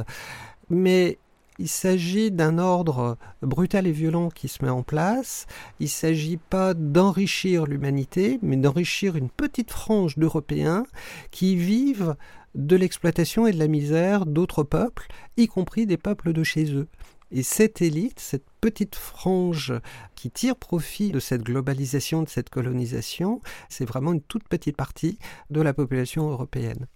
Mais 0.68 1.18
il 1.58 1.68
s'agit 1.68 2.30
d'un 2.30 2.58
ordre 2.58 3.16
brutal 3.42 3.86
et 3.86 3.92
violent 3.92 4.28
qui 4.28 4.46
se 4.46 4.64
met 4.64 4.70
en 4.70 4.82
place. 4.82 5.46
Il 5.80 5.84
ne 5.84 5.88
s'agit 5.88 6.36
pas 6.36 6.72
d'enrichir 6.74 7.66
l'humanité, 7.66 8.38
mais 8.42 8.56
d'enrichir 8.56 9.16
une 9.16 9.28
petite 9.28 9.72
frange 9.72 10.18
d'Européens 10.18 10.84
qui 11.32 11.56
vivent 11.56 12.14
de 12.58 12.76
l'exploitation 12.76 13.46
et 13.46 13.52
de 13.52 13.58
la 13.58 13.68
misère 13.68 14.26
d'autres 14.26 14.64
peuples, 14.64 15.06
y 15.36 15.46
compris 15.46 15.86
des 15.86 15.96
peuples 15.96 16.32
de 16.32 16.42
chez 16.42 16.74
eux. 16.74 16.88
Et 17.30 17.42
cette 17.42 17.82
élite, 17.82 18.18
cette 18.18 18.46
petite 18.60 18.96
frange 18.96 19.72
qui 20.16 20.30
tire 20.30 20.56
profit 20.56 21.12
de 21.12 21.20
cette 21.20 21.42
globalisation, 21.42 22.22
de 22.22 22.28
cette 22.28 22.50
colonisation, 22.50 23.40
c'est 23.68 23.84
vraiment 23.84 24.12
une 24.12 24.22
toute 24.22 24.48
petite 24.48 24.76
partie 24.76 25.18
de 25.50 25.60
la 25.60 25.72
population 25.72 26.30
européenne. 26.30 26.86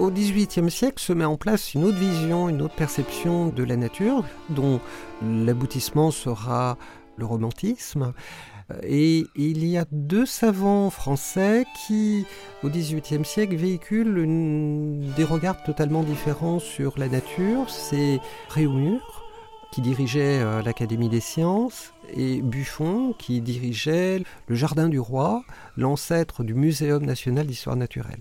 Au 0.00 0.10
XVIIIe 0.10 0.70
siècle 0.70 0.98
se 0.98 1.12
met 1.12 1.26
en 1.26 1.36
place 1.36 1.74
une 1.74 1.84
autre 1.84 1.98
vision, 1.98 2.48
une 2.48 2.62
autre 2.62 2.74
perception 2.74 3.48
de 3.48 3.62
la 3.62 3.76
nature, 3.76 4.24
dont 4.48 4.80
l'aboutissement 5.22 6.10
sera 6.10 6.78
le 7.18 7.26
romantisme. 7.26 8.14
Et 8.82 9.26
il 9.36 9.66
y 9.66 9.76
a 9.76 9.84
deux 9.92 10.24
savants 10.24 10.88
français 10.88 11.66
qui, 11.86 12.24
au 12.62 12.70
XVIIIe 12.70 13.26
siècle, 13.26 13.56
véhiculent 13.56 14.26
des 15.16 15.24
regards 15.24 15.62
totalement 15.64 16.02
différents 16.02 16.60
sur 16.60 16.98
la 16.98 17.08
nature. 17.08 17.68
C'est 17.68 18.20
Réaumur 18.48 19.26
qui 19.70 19.82
dirigeait 19.82 20.40
euh, 20.40 20.62
l'Académie 20.62 21.10
des 21.10 21.20
sciences, 21.20 21.92
et 22.12 22.40
Buffon, 22.40 23.14
qui 23.18 23.42
dirigeait 23.42 24.24
le 24.48 24.54
Jardin 24.56 24.88
du 24.88 24.98
Roi, 24.98 25.44
l'ancêtre 25.76 26.42
du 26.42 26.54
Muséum 26.54 27.04
national 27.04 27.46
d'histoire 27.46 27.76
naturelle. 27.76 28.18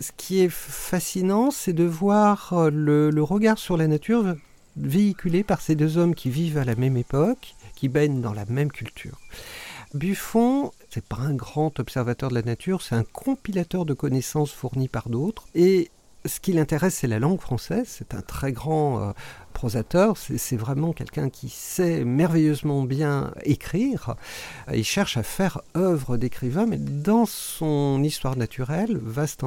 Ce 0.00 0.10
qui 0.16 0.40
est 0.40 0.50
fascinant, 0.50 1.50
c'est 1.50 1.72
de 1.72 1.84
voir 1.84 2.52
euh, 2.52 2.70
le, 2.70 3.22
regard 3.22 3.58
sur 3.58 3.76
la 3.76 3.86
nature 3.86 4.34
véhiculé 4.76 5.44
par 5.44 5.60
ces 5.60 5.76
deux 5.76 5.98
hommes 5.98 6.14
qui 6.14 6.30
vivent 6.30 6.58
à 6.58 6.64
la 6.64 6.74
même 6.74 6.96
époque, 6.96 7.54
qui 7.74 7.88
baignent 7.88 8.20
dans 8.20 8.32
la 8.32 8.44
même 8.46 8.72
culture. 8.72 9.18
Buffon, 9.94 10.72
c'est 10.90 11.04
pas 11.04 11.20
un 11.20 11.34
grand 11.34 11.78
observateur 11.78 12.28
de 12.28 12.34
la 12.34 12.42
nature, 12.42 12.82
c'est 12.82 12.96
un 12.96 13.04
compilateur 13.04 13.84
de 13.84 13.94
connaissances 13.94 14.52
fournies 14.52 14.88
par 14.88 15.08
d'autres. 15.08 15.46
Et 15.54 15.90
ce 16.26 16.40
qui 16.40 16.52
l'intéresse, 16.52 16.94
c'est 16.94 17.06
la 17.06 17.18
langue 17.18 17.40
française. 17.40 17.86
C'est 17.86 18.14
un 18.14 18.22
très 18.22 18.52
grand 18.52 19.00
euh, 19.00 19.12
prosateur. 19.64 20.18
C'est 20.18 20.58
vraiment 20.58 20.92
quelqu'un 20.92 21.30
qui 21.30 21.48
sait 21.48 22.04
merveilleusement 22.04 22.82
bien 22.82 23.32
écrire. 23.44 24.14
Il 24.70 24.84
cherche 24.84 25.16
à 25.16 25.22
faire 25.22 25.62
œuvre 25.74 26.18
d'écrivain, 26.18 26.66
mais 26.66 26.76
dans 26.76 27.24
son 27.24 28.02
histoire 28.04 28.36
naturelle, 28.36 29.00
vaste 29.02 29.42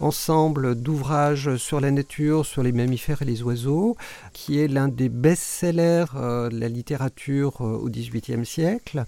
ensemble 0.00 0.74
d'ouvrages 0.74 1.56
sur 1.56 1.80
la 1.80 1.92
nature, 1.92 2.44
sur 2.44 2.64
les 2.64 2.72
mammifères 2.72 3.22
et 3.22 3.26
les 3.26 3.44
oiseaux, 3.44 3.96
qui 4.32 4.58
est 4.58 4.66
l'un 4.66 4.88
des 4.88 5.08
best-sellers 5.08 6.06
euh, 6.16 6.48
de 6.48 6.58
la 6.58 6.68
littérature 6.68 7.60
euh, 7.60 7.78
au 7.78 7.88
XVIIIe 7.88 8.44
siècle, 8.44 9.04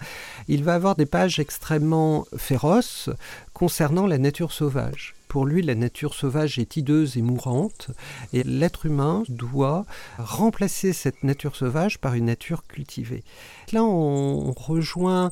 il 0.46 0.62
va 0.62 0.74
avoir 0.74 0.94
des 0.94 1.06
pages 1.06 1.40
extrêmement 1.40 2.24
féroces 2.36 3.10
concernant 3.52 4.06
la 4.06 4.18
nature 4.18 4.52
sauvage. 4.52 5.16
Pour 5.28 5.44
lui, 5.44 5.60
la 5.60 5.74
nature 5.74 6.14
sauvage 6.14 6.58
est 6.58 6.76
hideuse 6.76 7.16
et 7.16 7.22
mourante, 7.22 7.90
et 8.32 8.42
l'être 8.42 8.86
humain 8.86 9.24
doit 9.28 9.84
remplacer 10.36 10.92
cette 10.92 11.24
nature 11.24 11.56
sauvage 11.56 11.98
par 11.98 12.14
une 12.14 12.26
nature 12.26 12.64
cultivée. 12.66 13.24
Là, 13.72 13.82
on 13.82 14.52
rejoint 14.52 15.30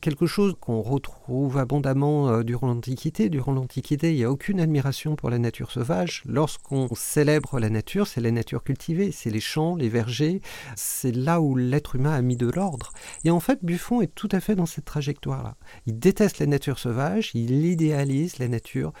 quelque 0.00 0.26
chose 0.26 0.54
qu'on 0.60 0.82
retrouve 0.82 1.58
abondamment 1.58 2.28
euh, 2.28 2.42
durant 2.42 2.68
l'Antiquité. 2.68 3.28
Durant 3.28 3.52
l'Antiquité, 3.52 4.12
il 4.12 4.16
n'y 4.16 4.24
a 4.24 4.30
aucune 4.30 4.60
admiration 4.60 5.16
pour 5.16 5.30
la 5.30 5.38
nature 5.38 5.70
sauvage. 5.70 6.22
Lorsqu'on 6.26 6.88
célèbre 6.94 7.58
la 7.58 7.70
nature, 7.70 8.06
c'est 8.06 8.20
la 8.20 8.30
nature 8.30 8.62
cultivée, 8.62 9.12
c'est 9.12 9.30
les 9.30 9.40
champs, 9.40 9.76
les 9.76 9.88
vergers, 9.88 10.40
c'est 10.76 11.12
là 11.12 11.40
où 11.40 11.56
l'être 11.56 11.96
humain 11.96 12.12
a 12.12 12.22
mis 12.22 12.36
de 12.36 12.48
l'ordre. 12.48 12.92
Et 13.24 13.30
en 13.30 13.40
fait, 13.40 13.64
Buffon 13.64 14.00
est 14.00 14.14
tout 14.14 14.28
à 14.32 14.40
fait 14.40 14.54
dans 14.54 14.66
cette 14.66 14.84
trajectoire-là. 14.84 15.56
Il 15.86 15.98
déteste 15.98 16.38
la 16.38 16.46
nature 16.46 16.78
sauvage, 16.78 17.30
il 17.34 17.66
idéalise 17.66 18.38
la 18.38 18.48
nature 18.48 18.92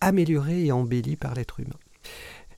améliorée 0.00 0.64
et 0.64 0.72
embellie 0.72 1.16
par 1.16 1.34
l'être 1.34 1.60
humain. 1.60 1.78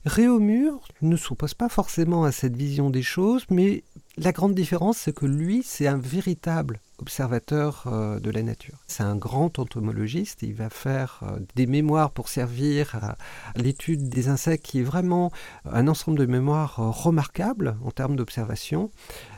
Réaumur 0.05 0.87
ne 1.01 1.17
s'oppose 1.17 1.55
pas 1.55 1.69
forcément 1.69 2.25
à 2.25 2.31
cette 2.31 2.55
vision 2.55 2.91
des 2.91 3.01
choses, 3.01 3.43
mais 3.49 3.83
la 4.17 4.31
grande 4.31 4.53
différence, 4.53 4.97
c'est 4.97 5.15
que 5.15 5.25
lui, 5.25 5.63
c'est 5.63 5.87
un 5.87 5.97
véritable 5.97 6.79
observateur 6.99 7.83
euh, 7.87 8.19
de 8.19 8.29
la 8.29 8.43
nature. 8.43 8.83
C'est 8.87 9.03
un 9.03 9.15
grand 9.15 9.59
entomologiste, 9.59 10.41
il 10.41 10.53
va 10.53 10.69
faire 10.69 11.21
euh, 11.23 11.39
des 11.55 11.65
mémoires 11.65 12.11
pour 12.11 12.29
servir 12.29 12.95
à, 12.95 13.17
l'étude 13.55 14.09
des 14.09 14.27
insectes 14.27 14.65
qui 14.65 14.79
est 14.79 14.83
vraiment 14.83 15.31
un 15.65 15.87
ensemble 15.87 16.17
de 16.17 16.25
mémoires 16.25 16.79
euh, 16.79 16.89
remarquables 16.89 17.77
en 17.83 17.91
termes 17.91 18.15
d'observation. 18.15 18.91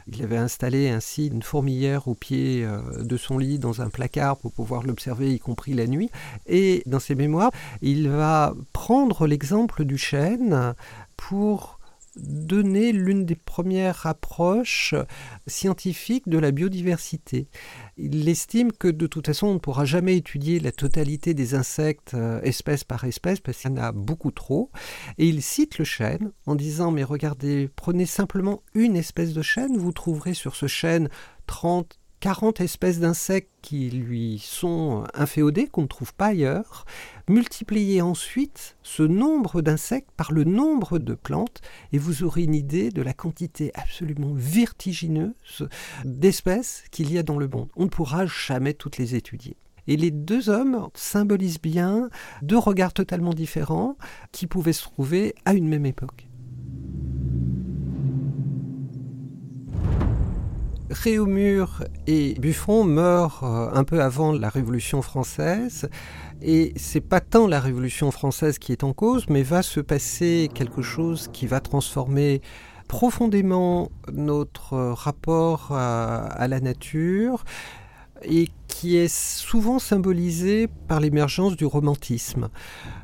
Il 0.07 0.23
avait 0.23 0.37
installé 0.37 0.89
ainsi 0.89 1.27
une 1.27 1.43
fourmilière 1.43 2.07
au 2.07 2.15
pied 2.15 2.65
de 2.97 3.17
son 3.17 3.37
lit 3.37 3.59
dans 3.59 3.81
un 3.81 3.89
placard 3.89 4.37
pour 4.37 4.53
pouvoir 4.53 4.83
l'observer, 4.83 5.33
y 5.33 5.39
compris 5.39 5.73
la 5.73 5.85
nuit. 5.85 6.09
Et 6.45 6.81
dans 6.85 7.01
ses 7.01 7.13
mémoires, 7.13 7.51
il 7.81 8.07
va 8.07 8.53
prendre 8.71 9.27
l'exemple 9.27 9.83
du 9.83 9.97
chêne 9.97 10.75
pour 11.17 11.76
donner 12.19 12.91
l'une 12.91 13.25
des 13.25 13.35
premières 13.35 14.05
approches 14.05 14.95
scientifiques 15.45 16.27
de 16.27 16.37
la 16.37 16.51
biodiversité. 16.51 17.47
Il 17.97 18.27
estime 18.29 18.71
que 18.71 18.87
de 18.87 19.07
toute 19.07 19.27
façon 19.27 19.47
on 19.47 19.53
ne 19.55 19.59
pourra 19.59 19.85
jamais 19.85 20.17
étudier 20.17 20.59
la 20.59 20.71
totalité 20.71 21.33
des 21.33 21.55
insectes 21.55 22.13
euh, 22.13 22.41
espèce 22.41 22.83
par 22.83 23.03
espèce 23.03 23.39
parce 23.39 23.57
qu'il 23.57 23.71
y 23.71 23.73
en 23.73 23.77
a 23.77 23.91
beaucoup 23.91 24.31
trop. 24.31 24.71
Et 25.17 25.27
il 25.27 25.41
cite 25.41 25.77
le 25.77 25.85
chêne 25.85 26.31
en 26.45 26.55
disant 26.55 26.91
mais 26.91 27.03
regardez, 27.03 27.69
prenez 27.75 28.05
simplement 28.05 28.63
une 28.73 28.95
espèce 28.95 29.33
de 29.33 29.41
chêne, 29.41 29.77
vous 29.77 29.91
trouverez 29.91 30.33
sur 30.33 30.55
ce 30.55 30.67
chêne 30.67 31.09
30 31.47 31.99
40 32.19 32.61
espèces 32.61 32.99
d'insectes 32.99 33.51
qui 33.61 33.89
lui 33.91 34.39
sont 34.43 35.03
inféodées, 35.13 35.67
qu'on 35.67 35.83
ne 35.83 35.87
trouve 35.87 36.13
pas 36.13 36.27
ailleurs. 36.27 36.85
Multipliez 37.29 38.01
ensuite 38.01 38.75
ce 38.81 39.03
nombre 39.03 39.61
d'insectes 39.61 40.09
par 40.17 40.31
le 40.31 40.43
nombre 40.43 40.97
de 40.97 41.13
plantes 41.13 41.61
et 41.91 41.97
vous 41.97 42.23
aurez 42.23 42.43
une 42.43 42.55
idée 42.55 42.89
de 42.89 43.01
la 43.01 43.13
quantité 43.13 43.71
absolument 43.75 44.33
vertigineuse 44.33 45.67
d'espèces 46.05 46.83
qu'il 46.91 47.11
y 47.11 47.17
a 47.17 47.23
dans 47.23 47.37
le 47.37 47.47
monde. 47.47 47.69
On 47.75 47.83
ne 47.83 47.89
pourra 47.89 48.25
jamais 48.25 48.73
toutes 48.73 48.97
les 48.97 49.15
étudier. 49.15 49.55
Et 49.87 49.95
les 49.95 50.11
deux 50.11 50.49
hommes 50.49 50.89
symbolisent 50.95 51.61
bien 51.61 52.09
deux 52.41 52.57
regards 52.57 52.93
totalement 52.93 53.33
différents 53.33 53.95
qui 54.31 54.47
pouvaient 54.47 54.73
se 54.73 54.83
trouver 54.83 55.33
à 55.45 55.53
une 55.53 55.67
même 55.67 55.85
époque. 55.85 56.26
Réaumur 61.03 61.83
et 62.07 62.33
Buffon 62.39 62.83
meurent 62.83 63.43
euh, 63.43 63.69
un 63.73 63.83
peu 63.83 64.01
avant 64.01 64.31
la 64.31 64.49
Révolution 64.49 65.01
française. 65.01 65.89
Et 66.41 66.73
c'est 66.75 67.01
pas 67.01 67.19
tant 67.19 67.47
la 67.47 67.59
Révolution 67.59 68.09
française 68.11 68.57
qui 68.57 68.71
est 68.71 68.83
en 68.83 68.93
cause, 68.93 69.25
mais 69.29 69.43
va 69.43 69.61
se 69.61 69.79
passer 69.79 70.49
quelque 70.53 70.81
chose 70.81 71.29
qui 71.31 71.45
va 71.45 71.59
transformer 71.59 72.41
profondément 72.87 73.91
notre 74.11 74.77
rapport 74.77 75.71
à 75.73 76.47
la 76.47 76.59
nature 76.61 77.43
et 78.23 78.47
qui 78.67 78.97
est 78.97 79.13
souvent 79.13 79.79
symbolisé 79.79 80.67
par 80.87 80.99
l'émergence 80.99 81.55
du 81.55 81.65
romantisme. 81.65 82.49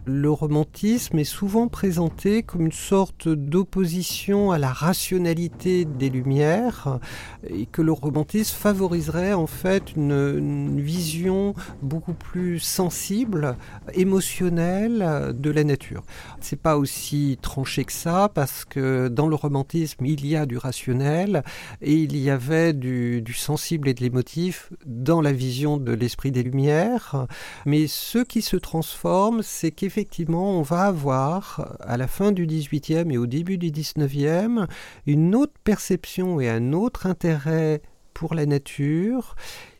Le 0.05 0.29
romantisme 0.29 1.17
est 1.17 1.23
souvent 1.23 1.69
présenté 1.69 2.43
comme 2.43 2.65
une 2.65 2.73
sorte 2.73 3.29
d'opposition 3.29 4.51
à 4.51 4.57
la 4.57 4.73
rationalité 4.73 5.85
des 5.85 6.09
Lumières 6.09 6.99
et 7.47 7.65
que 7.65 7.81
le 7.81 7.93
romantisme 7.93 8.55
favoriserait 8.55 9.33
en 9.33 9.47
fait 9.47 9.95
une, 9.95 10.81
vision 10.81 11.53
beaucoup 11.81 12.13
plus 12.13 12.59
sensible, 12.59 13.55
émotionnelle 13.93 15.33
de 15.33 15.49
la 15.49 15.63
nature. 15.63 16.03
C'est 16.41 16.59
pas 16.59 16.77
aussi 16.77 17.37
tranché 17.41 17.85
que 17.85 17.93
ça 17.93 18.29
parce 18.33 18.65
que 18.65 19.07
dans 19.07 19.27
le 19.27 19.35
romantisme 19.35 20.05
il 20.05 20.25
y 20.25 20.35
a 20.35 20.45
du 20.45 20.57
rationnel 20.57 21.43
et 21.81 21.93
il 21.93 22.17
y 22.17 22.29
avait 22.29 22.73
du, 22.73 23.21
du 23.21 23.33
sensible 23.33 23.87
et 23.87 23.93
de 23.93 24.01
l'émotif 24.01 24.71
dans 24.85 25.21
la 25.21 25.31
vision 25.31 25.52
de 25.61 25.93
l'esprit 25.93 26.31
des 26.31 26.43
Lumières. 26.43 27.27
Mais 27.65 27.87
ce 27.87 28.19
qui 28.19 28.41
se 28.41 28.57
transforme, 28.57 29.41
c'est 29.43 29.71
qu'effectivement, 29.71 30.57
on 30.57 30.63
va 30.63 30.85
avoir, 30.85 31.77
à 31.81 31.97
la 31.97 32.07
fin 32.07 32.31
du 32.31 32.47
XVIIIe 32.47 33.11
et 33.11 33.17
au 33.17 33.27
début 33.27 33.57
du 33.57 33.71
XIXe, 33.71 34.67
une 35.05 35.35
autre 35.35 35.53
perception 35.63 36.39
et 36.39 36.49
un 36.49 36.73
autre 36.73 37.05
intérêt 37.05 37.81
pour 38.13 38.33
la 38.33 38.45
nature 38.45 39.35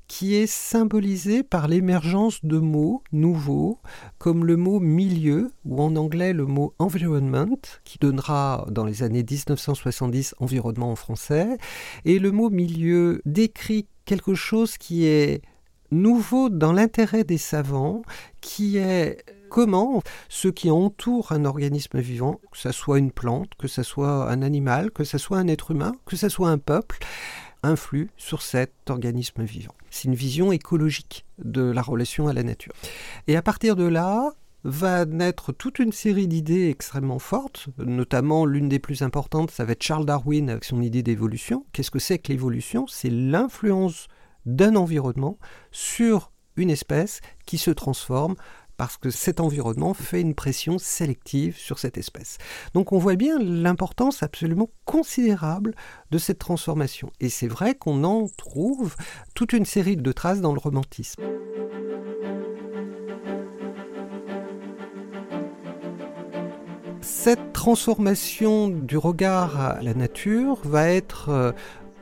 qui 0.08 0.36
est 0.36 0.48
symbolisé 0.48 1.42
par 1.42 1.68
l'émergence 1.68 2.46
de 2.46 2.60
mots 2.60 3.02
nouveaux, 3.12 3.80
comme 4.20 4.46
le 4.46 4.58
mot 4.58 4.80
milieu, 4.80 5.50
ou 5.66 5.82
en 5.82 5.96
anglais 5.96 6.34
le 6.34 6.46
mot 6.46 6.76
environment, 6.78 7.58
qui 7.84 7.98
donnera 8.00 8.68
dans 8.70 8.86
les 8.86 9.02
années 9.02 9.26
1970 9.28 10.36
environnement 10.40 10.92
en 10.92 10.96
français, 10.96 11.58
et 12.06 12.20
le 12.20 12.32
mot 12.32 12.52
milieu 12.52 13.22
décrit 13.26 13.88
quelque 14.06 14.36
chose 14.36 14.78
qui 14.78 15.06
est 15.06 15.42
nouveau 15.94 16.50
dans 16.50 16.74
l'intérêt 16.74 17.24
des 17.24 17.38
savants, 17.38 18.02
qui 18.42 18.78
est 18.78 19.24
comment 19.50 20.02
ce 20.30 20.48
qui 20.48 20.72
entoure 20.72 21.32
un 21.32 21.46
organisme 21.46 22.00
vivant, 22.00 22.42
que 22.52 22.58
ce 22.58 22.72
soit 22.72 23.00
une 23.00 23.12
plante, 23.12 23.50
que 23.58 23.68
ce 23.68 23.84
soit 23.84 24.30
un 24.30 24.42
animal, 24.42 24.92
que 24.92 25.04
ce 25.04 25.18
soit 25.18 25.38
un 25.38 25.48
être 25.48 25.72
humain, 25.72 25.94
que 26.06 26.16
ce 26.16 26.28
soit 26.28 26.50
un 26.50 26.58
peuple, 26.58 26.98
influe 27.62 28.10
sur 28.18 28.42
cet 28.42 28.90
organisme 28.90 29.44
vivant. 29.44 29.74
C'est 29.90 30.08
une 30.08 30.16
vision 30.16 30.52
écologique 30.52 31.26
de 31.38 31.62
la 31.62 31.82
relation 31.82 32.28
à 32.28 32.34
la 32.34 32.44
nature. 32.44 32.74
Et 33.28 33.36
à 33.38 33.42
partir 33.42 33.76
de 33.76 33.86
là, 33.86 34.32
va 34.64 35.06
naître 35.06 35.52
toute 35.52 35.80
une 35.80 35.92
série 35.92 36.28
d'idées 36.28 36.70
extrêmement 36.70 37.20
fortes, 37.20 37.68
notamment 37.78 38.46
l'une 38.46 38.70
des 38.70 38.80
plus 38.80 39.02
importantes, 39.02 39.52
ça 39.52 39.66
va 39.66 39.74
être 39.74 39.84
Charles 39.84 40.06
Darwin 40.06 40.50
avec 40.50 40.64
son 40.64 40.82
idée 40.82 41.04
d'évolution. 41.04 41.66
Qu'est-ce 41.74 41.92
que 41.92 42.00
c'est 42.00 42.18
que 42.18 42.32
l'évolution? 42.32 42.88
C'est 42.88 43.10
l'influence 43.10 44.08
d'un 44.46 44.76
environnement 44.76 45.38
sur 45.72 46.32
une 46.56 46.70
espèce 46.70 47.22
qui 47.46 47.58
se 47.58 47.72
transforme 47.72 48.36
parce 48.78 48.98
que 48.98 49.12
cet 49.12 49.40
environnement 49.40 49.94
fait 49.94 50.22
une 50.22 50.34
pression 50.34 50.78
sélective 50.78 51.58
sur 51.58 51.80
cette 51.80 51.98
espèce. 51.98 52.38
Donc 52.74 52.92
on 52.92 52.98
voit 52.98 53.16
bien 53.16 53.40
l'importance 53.40 54.24
absolument 54.24 54.70
considérable 54.86 55.76
de 56.12 56.18
cette 56.18 56.40
transformation. 56.40 57.12
Et 57.20 57.30
c'est 57.30 57.48
vrai 57.48 57.76
qu'on 57.76 58.04
en 58.04 58.28
trouve 58.38 58.96
toute 59.36 59.54
une 59.54 59.66
série 59.66 59.98
de 59.98 60.12
traces 60.12 60.42
dans 60.42 60.54
le 60.54 60.60
romantisme. 60.60 61.24
Cette 67.02 67.54
transformation 67.54 68.70
du 68.70 68.98
regard 68.98 69.60
à 69.60 69.82
la 69.82 69.94
nature 69.94 70.60
va 70.64 70.90
être 70.90 71.54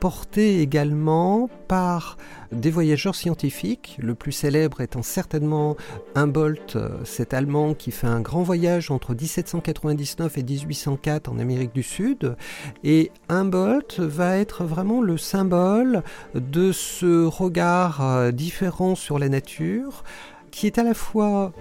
portée 0.02 0.60
également 0.60 1.48
par 1.68 2.16
des 2.50 2.72
voyageurs 2.72 3.14
scientifiques, 3.14 3.96
le 4.02 4.16
plus 4.16 4.32
célèbre 4.32 4.80
étant 4.80 5.02
certainement 5.02 5.76
Humboldt, 6.16 6.74
euh, 6.74 7.04
cet 7.04 7.32
Allemand 7.32 7.74
qui 7.74 7.92
fait 7.92 8.08
un 8.08 8.20
grand 8.20 8.42
voyage 8.42 8.90
entre 8.90 9.14
1799 9.14 10.38
et 10.38 10.42
1804 10.42 11.28
en 11.30 11.38
Amérique 11.38 11.72
du 11.72 11.84
Sud. 11.84 12.34
Et 12.82 13.12
Humboldt 13.28 14.00
va 14.00 14.38
être 14.38 14.64
vraiment 14.64 15.02
le 15.02 15.16
symbole 15.18 16.02
de 16.34 16.72
ce 16.72 17.24
regard 17.24 18.04
euh, 18.04 18.32
différent 18.32 18.96
sur 18.96 19.20
la 19.20 19.28
nature, 19.28 20.02
qui 20.50 20.66
est 20.66 20.78
à 20.78 20.82
la 20.82 20.94
fois 20.94 21.52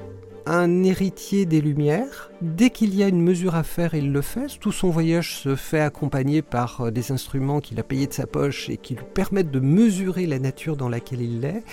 un 0.51 0.83
héritier 0.83 1.45
des 1.45 1.61
Lumières. 1.61 2.29
Dès 2.41 2.71
qu'il 2.71 2.93
y 2.93 3.03
a 3.03 3.07
une 3.07 3.21
mesure 3.21 3.55
à 3.55 3.63
faire, 3.63 3.93
il 3.93 4.11
le 4.11 4.21
fait. 4.21 4.59
Tout 4.59 4.73
son 4.73 4.89
voyage 4.89 5.37
se 5.37 5.55
fait 5.55 5.79
accompagner 5.79 6.41
par 6.41 6.81
euh, 6.81 6.91
des 6.91 7.13
instruments 7.13 7.61
qu'il 7.61 7.79
a 7.79 7.83
payés 7.83 8.07
de 8.07 8.13
sa 8.13 8.27
poche 8.27 8.69
et 8.69 8.75
qui 8.75 8.95
lui 8.95 9.05
permettent 9.13 9.51
de 9.51 9.61
mesurer 9.61 10.25
la 10.25 10.39
nature 10.39 10.75
dans 10.75 10.89
laquelle 10.89 11.21
il 11.21 11.45
est. 11.45 11.63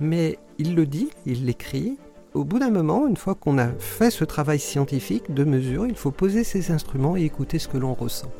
Mais 0.00 0.38
il 0.58 0.74
le 0.74 0.84
dit, 0.84 1.08
il 1.24 1.46
l'écrit. 1.46 1.96
Au 2.34 2.44
bout 2.44 2.58
d'un 2.58 2.70
moment, 2.70 3.08
une 3.08 3.16
fois 3.16 3.34
qu'on 3.34 3.58
a 3.58 3.68
fait 3.78 4.10
ce 4.10 4.24
travail 4.24 4.60
scientifique 4.60 5.32
de 5.32 5.42
mesure, 5.42 5.86
il 5.86 5.96
faut 5.96 6.12
poser 6.12 6.44
ses 6.44 6.70
instruments 6.70 7.16
et 7.16 7.24
écouter 7.24 7.58
ce 7.58 7.68
que 7.68 7.78
l'on 7.78 7.94
ressent. 7.94 8.30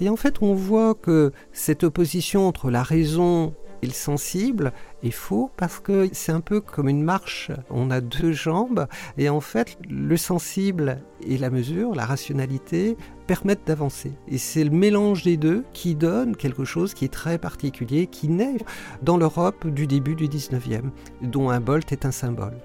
Et 0.00 0.08
en 0.08 0.16
fait, 0.16 0.42
on 0.42 0.54
voit 0.54 0.94
que 0.94 1.32
cette 1.52 1.84
opposition 1.84 2.46
entre 2.46 2.70
la 2.70 2.82
raison 2.82 3.54
et 3.82 3.86
le 3.86 3.92
sensible 3.92 4.72
est 5.02 5.10
faux 5.10 5.50
parce 5.56 5.80
que 5.80 6.08
c'est 6.12 6.32
un 6.32 6.40
peu 6.40 6.60
comme 6.60 6.88
une 6.88 7.02
marche. 7.02 7.50
On 7.68 7.90
a 7.90 8.00
deux 8.00 8.32
jambes 8.32 8.86
et 9.18 9.28
en 9.28 9.40
fait, 9.40 9.76
le 9.88 10.16
sensible 10.16 11.02
et 11.26 11.36
la 11.36 11.50
mesure, 11.50 11.94
la 11.94 12.06
rationalité, 12.06 12.96
permettent 13.26 13.66
d'avancer. 13.66 14.12
Et 14.28 14.38
c'est 14.38 14.64
le 14.64 14.70
mélange 14.70 15.24
des 15.24 15.36
deux 15.36 15.64
qui 15.72 15.94
donne 15.94 16.36
quelque 16.36 16.64
chose 16.64 16.94
qui 16.94 17.04
est 17.04 17.12
très 17.12 17.38
particulier, 17.38 18.06
qui 18.06 18.28
naît 18.28 18.58
dans 19.02 19.16
l'Europe 19.16 19.66
du 19.66 19.86
début 19.86 20.14
du 20.14 20.28
19e, 20.28 20.90
dont 21.20 21.50
un 21.50 21.60
bolt 21.60 21.90
est 21.92 22.06
un 22.06 22.12
symbole 22.12 22.56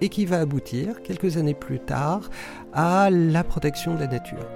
et 0.00 0.08
qui 0.08 0.24
va 0.24 0.40
aboutir 0.40 1.02
quelques 1.02 1.36
années 1.36 1.54
plus 1.54 1.78
tard 1.78 2.30
à 2.72 3.10
la 3.10 3.44
protection 3.44 3.94
de 3.94 4.00
la 4.00 4.06
nature. 4.06 4.46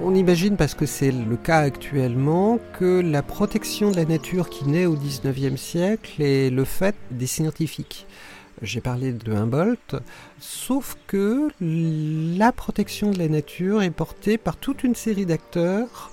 On 0.00 0.14
imagine, 0.14 0.56
parce 0.56 0.74
que 0.74 0.86
c'est 0.86 1.10
le 1.10 1.36
cas 1.36 1.58
actuellement, 1.58 2.60
que 2.78 3.00
la 3.00 3.22
protection 3.22 3.90
de 3.90 3.96
la 3.96 4.04
nature 4.04 4.48
qui 4.48 4.64
naît 4.64 4.86
au 4.86 4.94
XIXe 4.94 5.60
siècle 5.60 6.22
est 6.22 6.50
le 6.50 6.64
fait 6.64 6.94
des 7.10 7.26
scientifiques. 7.26 8.06
J'ai 8.62 8.80
parlé 8.80 9.12
de 9.12 9.32
Humboldt, 9.32 9.96
sauf 10.38 10.96
que 11.08 11.48
la 11.60 12.52
protection 12.52 13.10
de 13.10 13.18
la 13.18 13.28
nature 13.28 13.82
est 13.82 13.90
portée 13.90 14.38
par 14.38 14.56
toute 14.56 14.84
une 14.84 14.94
série 14.94 15.26
d'acteurs 15.26 16.10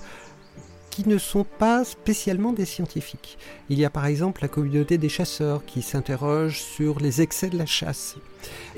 qui 0.96 1.06
ne 1.06 1.18
sont 1.18 1.44
pas 1.44 1.84
spécialement 1.84 2.54
des 2.54 2.64
scientifiques. 2.64 3.36
Il 3.68 3.78
y 3.78 3.84
a 3.84 3.90
par 3.90 4.06
exemple 4.06 4.40
la 4.40 4.48
communauté 4.48 4.96
des 4.96 5.10
chasseurs 5.10 5.62
qui 5.66 5.82
s'interroge 5.82 6.62
sur 6.62 7.00
les 7.00 7.20
excès 7.20 7.50
de 7.50 7.58
la 7.58 7.66
chasse. 7.66 8.16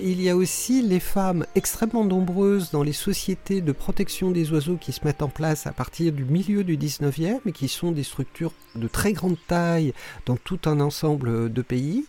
Il 0.00 0.20
y 0.20 0.28
a 0.28 0.34
aussi 0.34 0.82
les 0.82 0.98
femmes 0.98 1.46
extrêmement 1.54 2.04
nombreuses 2.04 2.72
dans 2.72 2.82
les 2.82 2.92
sociétés 2.92 3.60
de 3.60 3.70
protection 3.70 4.32
des 4.32 4.50
oiseaux 4.50 4.78
qui 4.80 4.90
se 4.90 5.04
mettent 5.04 5.22
en 5.22 5.28
place 5.28 5.68
à 5.68 5.72
partir 5.72 6.12
du 6.12 6.24
milieu 6.24 6.64
du 6.64 6.76
19e 6.76 7.38
et 7.46 7.52
qui 7.52 7.68
sont 7.68 7.92
des 7.92 8.02
structures 8.02 8.52
de 8.74 8.88
très 8.88 9.12
grande 9.12 9.36
taille 9.46 9.92
dans 10.26 10.36
tout 10.36 10.58
un 10.64 10.80
ensemble 10.80 11.52
de 11.52 11.62
pays. 11.62 12.04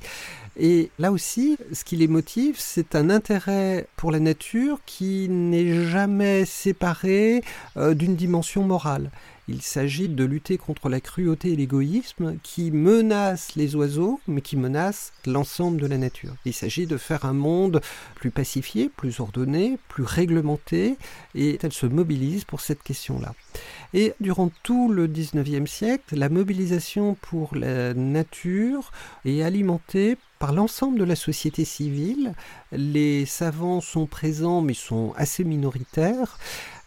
Et 0.57 0.89
là 0.97 1.11
aussi, 1.11 1.57
ce 1.71 1.83
qui 1.83 1.95
les 1.95 2.07
motive, 2.07 2.55
c'est 2.57 2.95
un 2.95 3.11
intérêt 3.11 3.87
pour 3.95 4.11
la 4.11 4.19
nature 4.19 4.79
qui 4.87 5.29
n'est 5.29 5.85
jamais 5.85 6.45
séparé 6.45 7.43
euh, 7.77 7.93
d'une 7.93 8.15
dimension 8.15 8.63
morale. 8.63 9.11
Il 9.51 9.63
s'agit 9.63 10.09
de 10.09 10.23
lutter 10.25 10.59
contre 10.59 10.89
la 10.89 11.01
cruauté 11.01 11.53
et 11.53 11.55
l'égoïsme 11.55 12.37
qui 12.43 12.69
menacent 12.69 13.55
les 13.55 13.75
oiseaux, 13.75 14.19
mais 14.27 14.41
qui 14.41 14.55
menacent 14.55 15.11
l'ensemble 15.25 15.81
de 15.81 15.87
la 15.87 15.97
nature. 15.97 16.35
Il 16.45 16.53
s'agit 16.53 16.85
de 16.85 16.97
faire 16.97 17.25
un 17.25 17.33
monde 17.33 17.81
plus 18.13 18.29
pacifié, 18.29 18.89
plus 18.89 19.19
ordonné, 19.19 19.79
plus 19.87 20.03
réglementé, 20.03 20.97
et 21.33 21.57
elle 21.63 21.73
se 21.73 21.87
mobilise 21.87 22.43
pour 22.43 22.61
cette 22.61 22.83
question-là. 22.83 23.33
Et 23.95 24.13
durant 24.19 24.51
tout 24.61 24.91
le 24.91 25.07
19e 25.07 25.65
siècle, 25.65 26.15
la 26.15 26.29
mobilisation 26.29 27.17
pour 27.19 27.55
la 27.55 27.95
nature 27.95 28.91
est 29.25 29.41
alimentée 29.41 30.17
par 30.37 30.53
l'ensemble 30.53 30.99
de 30.99 31.03
la 31.03 31.15
société 31.15 31.65
civile. 31.65 32.33
Les 32.71 33.25
savants 33.25 33.81
sont 33.81 34.05
présents 34.05 34.61
mais 34.61 34.75
sont 34.75 35.13
assez 35.17 35.43
minoritaires. 35.43 36.37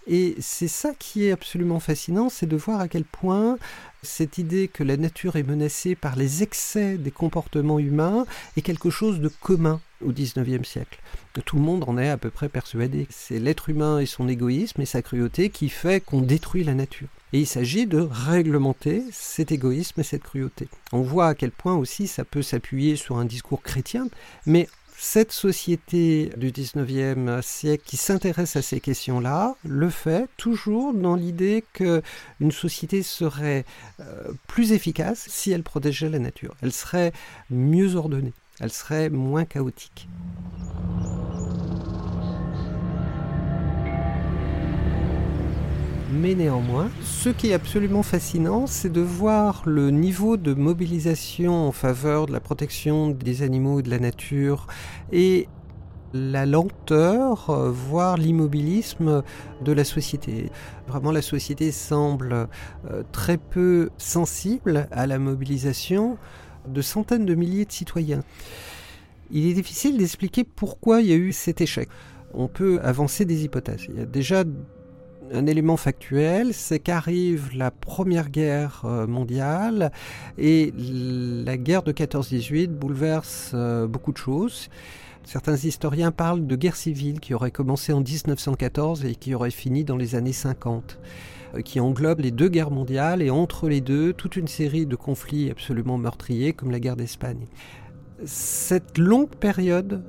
Et 0.07 0.35
c'est 0.41 0.69
ça 0.69 0.93
qui 0.99 1.27
est 1.27 1.33
absolument 1.33 1.81
fascinant, 1.81 2.29
c'est 2.29 2.47
de 2.47 2.57
voir 2.57 2.81
à 2.81 2.89
quel 2.89 3.05
point 3.05 3.57
cette 4.03 4.39
idée 4.39 4.67
que 4.67 4.83
la 4.83 4.97
nature 4.97 5.37
est 5.37 5.45
menacée 5.45 5.95
par 5.95 6.17
les 6.17 6.43
excès 6.43 6.99
des 6.99 7.13
comportements 7.13 7.79
humains 7.79 8.27
est 8.57 8.63
quelque 8.63 8.91
chose 8.91 9.21
de 9.21 9.29
commun 9.29 9.81
au 10.05 10.11
XIXe 10.11 10.69
siècle. 10.69 11.01
Tout 11.45 11.57
le 11.57 11.63
monde 11.63 11.85
en 11.87 11.97
est 11.97 12.09
à 12.09 12.17
peu 12.17 12.31
près 12.31 12.49
persuadé. 12.49 13.07
C'est 13.11 13.39
l'être 13.39 13.69
humain 13.69 14.01
et 14.01 14.07
son 14.07 14.29
égoïsme 14.29 14.81
et 14.81 14.87
sa 14.87 15.03
cruauté 15.03 15.51
qui 15.51 15.69
fait 15.69 16.05
qu'on 16.05 16.21
détruit 16.21 16.65
la 16.65 16.75
nature. 16.75 17.09
Et 17.33 17.41
il 17.41 17.47
s'agit 17.47 17.87
de 17.87 18.01
réglementer 18.01 19.05
cet 19.11 19.53
égoïsme 19.53 20.01
et 20.01 20.05
cette 20.05 20.25
cruauté. 20.25 20.69
On 20.93 21.01
voit 21.01 21.29
à 21.29 21.35
quel 21.35 21.51
point 21.51 21.77
aussi 21.77 22.07
ça 22.07 22.25
peut 22.25 22.43
s'appuyer 22.43 22.97
sur 22.97 23.17
un 23.17 23.25
discours 23.25 23.63
chrétien, 23.63 24.09
mais 24.45 24.69
cette 25.05 25.33
société 25.33 26.31
du 26.37 26.53
19e 26.53 27.43
siècle 27.43 27.83
qui 27.85 27.97
s'intéresse 27.97 28.55
à 28.55 28.63
ces 28.63 28.79
questions-là 28.79 29.57
le 29.65 29.91
fait 29.91 30.29
toujours 30.37 30.95
dans 30.95 31.17
l'idée 31.17 31.65
qu'une 31.73 32.53
société 32.53 33.03
serait 33.03 33.65
euh, 33.99 34.33
plus 34.47 34.71
efficace 34.71 35.27
si 35.29 35.51
elle 35.51 35.65
protégeait 35.65 36.09
la 36.09 36.21
nature. 36.21 36.55
Elle 36.63 36.73
serait 36.73 37.13
mieux 37.51 37.97
ordonnée, 37.97 38.33
elle 38.61 38.73
serait 38.73 39.11
moins 39.11 39.45
chaotique. 39.45 40.07
Mais 46.13 46.35
néanmoins, 46.35 46.91
ce 47.01 47.31
qui 47.31 47.49
est 47.49 47.53
absolument 47.55 48.03
fascinant, 48.03 48.67
c'est 48.67 48.93
de 48.93 49.01
voir 49.01 49.63
le 49.65 49.91
niveau 49.91 50.37
de 50.37 50.53
mobilisation 50.53 51.69
en 51.69 51.73
faveur 51.73 52.27
de 52.27 52.33
la 52.33 52.41
protection 52.41 53.09
des 53.09 53.43
animaux 53.43 53.81
et 53.81 53.83
de 53.83 53.89
la 53.89 53.99
nature 53.99 54.67
et 55.11 55.49
la 56.13 56.45
lenteur, 56.45 57.51
voire 57.73 58.19
l'immobilisme 58.19 59.23
de 59.65 59.73
la 59.73 59.85
société. 59.85 60.51
Vraiment, 60.87 61.13
la 61.13 61.23
société 61.23 61.73
semble 61.73 62.49
euh, 62.91 63.03
très 63.13 63.39
peu 63.39 63.89
sensible 63.97 64.89
à 64.91 65.07
la 65.07 65.19
mobilisation 65.19 66.19
de 66.69 66.83
centaines 66.83 67.25
de 67.25 67.35
milliers 67.35 67.65
de 67.65 67.73
citoyens. 67.73 68.23
Il 69.31 69.47
est 69.47 69.55
difficile 69.55 69.97
d'expliquer 69.97 70.45
pourquoi 70.45 71.01
il 71.01 71.07
y 71.07 71.13
a 71.13 71.17
eu 71.17 71.33
cet 71.33 71.63
échec. 71.63 71.89
On 72.35 72.49
peut 72.49 72.81
avancer 72.83 73.25
des 73.25 73.45
hypothèses. 73.45 73.87
Il 73.89 73.99
y 73.99 74.03
a 74.03 74.07
déjà 74.07 74.45
un 75.33 75.47
élément 75.47 75.77
factuel, 75.77 76.53
c'est 76.53 76.79
qu'arrive 76.79 77.51
la 77.55 77.71
Première 77.71 78.31
Guerre 78.31 78.83
euh, 78.85 79.07
mondiale 79.07 79.91
et 80.39 80.73
la 80.77 81.57
guerre 81.57 81.83
de 81.83 81.93
14-18 81.93 82.69
bouleverse 82.69 83.53
euh, 83.55 83.87
beaucoup 83.87 84.13
de 84.13 84.19
choses. 84.19 84.69
Certains 85.25 85.57
historiens 85.57 86.11
parlent 86.11 86.47
de 86.47 86.57
guerre 86.57 86.77
civile 86.77 87.21
qui 87.21 87.33
aurait 87.33 87.51
commencé 87.51 87.93
en 87.93 88.01
1914 88.01 89.05
et 89.05 89.15
qui 89.15 89.35
aurait 89.35 89.51
fini 89.51 89.85
dans 89.85 89.97
les 89.97 90.15
années 90.15 90.33
50 90.33 90.99
euh, 91.55 91.61
qui 91.63 91.81
englobe 91.81 92.21
les 92.21 92.31
deux 92.31 92.49
guerres 92.49 92.71
mondiales 92.71 93.23
et 93.23 93.31
entre 93.31 93.69
les 93.69 93.81
deux 93.81 94.13
toute 94.13 94.37
une 94.37 94.49
série 94.49 94.87
de 94.87 94.97
conflits 94.97 95.51
absolument 95.51 95.97
meurtriers 95.97 96.53
comme 96.53 96.71
la 96.71 96.81
guerre 96.81 96.97
d'Espagne. 96.97 97.47
Cette 98.25 98.99
longue 98.99 99.35
période 99.35 100.05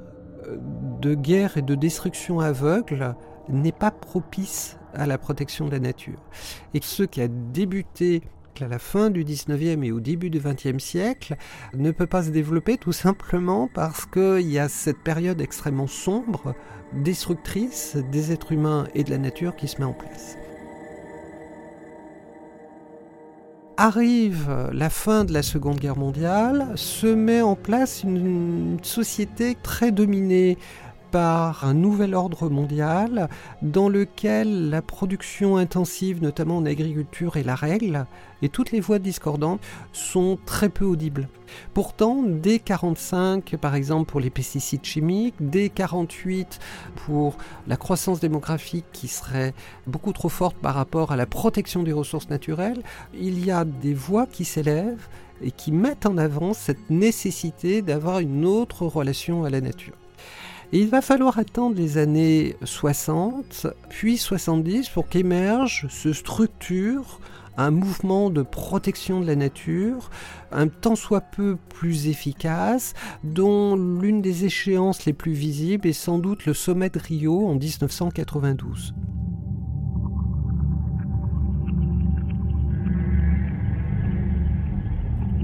de 1.01 1.15
guerre 1.15 1.57
et 1.57 1.61
de 1.61 1.73
destruction 1.73 2.41
aveugle 2.41 3.15
n'est 3.49 3.71
pas 3.71 3.91
propice 3.91 4.77
à 4.93 5.05
la 5.07 5.17
protection 5.17 5.65
de 5.65 5.71
la 5.71 5.79
nature. 5.79 6.19
Et 6.73 6.79
ce 6.81 7.03
qui 7.03 7.21
a 7.21 7.27
débuté 7.27 8.21
à 8.61 8.67
la 8.67 8.79
fin 8.79 9.09
du 9.09 9.23
19e 9.25 9.83
et 9.83 9.91
au 9.91 9.99
début 9.99 10.29
du 10.29 10.39
20e 10.39 10.79
siècle 10.79 11.35
ne 11.73 11.91
peut 11.91 12.05
pas 12.05 12.23
se 12.23 12.29
développer 12.29 12.77
tout 12.77 12.91
simplement 12.91 13.67
parce 13.73 14.05
qu'il 14.05 14.49
y 14.49 14.59
a 14.59 14.69
cette 14.69 14.99
période 14.99 15.41
extrêmement 15.41 15.87
sombre, 15.87 16.53
destructrice 16.93 17.97
des 18.11 18.31
êtres 18.31 18.51
humains 18.51 18.85
et 18.93 19.03
de 19.03 19.09
la 19.09 19.17
nature 19.17 19.55
qui 19.55 19.67
se 19.67 19.79
met 19.79 19.85
en 19.85 19.93
place. 19.93 20.37
Arrive 23.75 24.69
la 24.71 24.91
fin 24.91 25.25
de 25.25 25.33
la 25.33 25.41
Seconde 25.41 25.79
Guerre 25.79 25.97
mondiale, 25.97 26.73
se 26.75 27.07
met 27.07 27.41
en 27.41 27.55
place 27.55 28.03
une 28.03 28.77
société 28.83 29.57
très 29.63 29.91
dominée 29.91 30.59
par 31.13 31.63
un 31.63 31.75
nouvel 31.75 32.15
ordre 32.15 32.49
mondial 32.49 33.29
dans 33.61 33.87
lequel 33.87 34.71
la 34.71 34.81
production 34.81 35.57
intensive, 35.57 36.23
notamment 36.23 36.57
en 36.57 36.65
agriculture, 36.65 37.37
est 37.37 37.43
la 37.43 37.53
règle, 37.53 38.07
et 38.41 38.49
toutes 38.49 38.71
les 38.71 38.79
voix 38.79 38.97
discordantes 38.97 39.61
sont 39.91 40.39
très 40.47 40.69
peu 40.69 40.85
audibles. 40.85 41.29
Pourtant, 41.75 42.23
dès 42.23 42.57
45, 42.57 43.57
par 43.57 43.75
exemple, 43.75 44.09
pour 44.09 44.21
les 44.21 44.31
pesticides 44.31 44.83
chimiques, 44.83 45.35
dès 45.39 45.69
48, 45.69 46.59
pour 46.95 47.37
la 47.67 47.77
croissance 47.77 48.19
démographique 48.19 48.85
qui 48.91 49.07
serait 49.07 49.53
beaucoup 49.85 50.13
trop 50.13 50.29
forte 50.29 50.57
par 50.57 50.73
rapport 50.73 51.11
à 51.11 51.15
la 51.15 51.27
protection 51.27 51.83
des 51.83 51.93
ressources 51.93 52.29
naturelles, 52.29 52.81
il 53.13 53.45
y 53.45 53.51
a 53.51 53.65
des 53.65 53.93
voix 53.93 54.25
qui 54.25 54.45
s'élèvent 54.45 55.07
et 55.43 55.51
qui 55.51 55.71
mettent 55.71 56.07
en 56.07 56.17
avant 56.17 56.53
cette 56.53 56.89
nécessité 56.89 57.83
d'avoir 57.83 58.17
une 58.17 58.45
autre 58.45 58.87
relation 58.87 59.43
à 59.43 59.51
la 59.51 59.61
nature. 59.61 59.93
Il 60.75 60.87
va 60.87 61.03
falloir 61.03 61.37
attendre 61.37 61.75
les 61.75 61.99
années 61.99 62.55
60, 62.63 63.67
puis 63.89 64.17
70 64.17 64.89
pour 64.89 65.07
qu'émerge, 65.07 65.85
se 65.87 66.13
structure 66.13 67.19
un 67.57 67.69
mouvement 67.69 68.31
de 68.31 68.41
protection 68.41 69.21
de 69.21 69.27
la 69.27 69.35
nature, 69.35 70.09
un 70.51 70.67
tant 70.67 70.95
soit 70.95 71.21
peu 71.21 71.57
plus 71.69 72.07
efficace, 72.07 72.95
dont 73.23 73.75
l'une 73.75 74.23
des 74.23 74.45
échéances 74.45 75.05
les 75.05 75.13
plus 75.13 75.33
visibles 75.33 75.87
est 75.87 75.93
sans 75.93 76.17
doute 76.17 76.47
le 76.47 76.55
sommet 76.55 76.89
de 76.89 76.97
Rio 76.97 77.47
en 77.47 77.53
1992. 77.53 78.95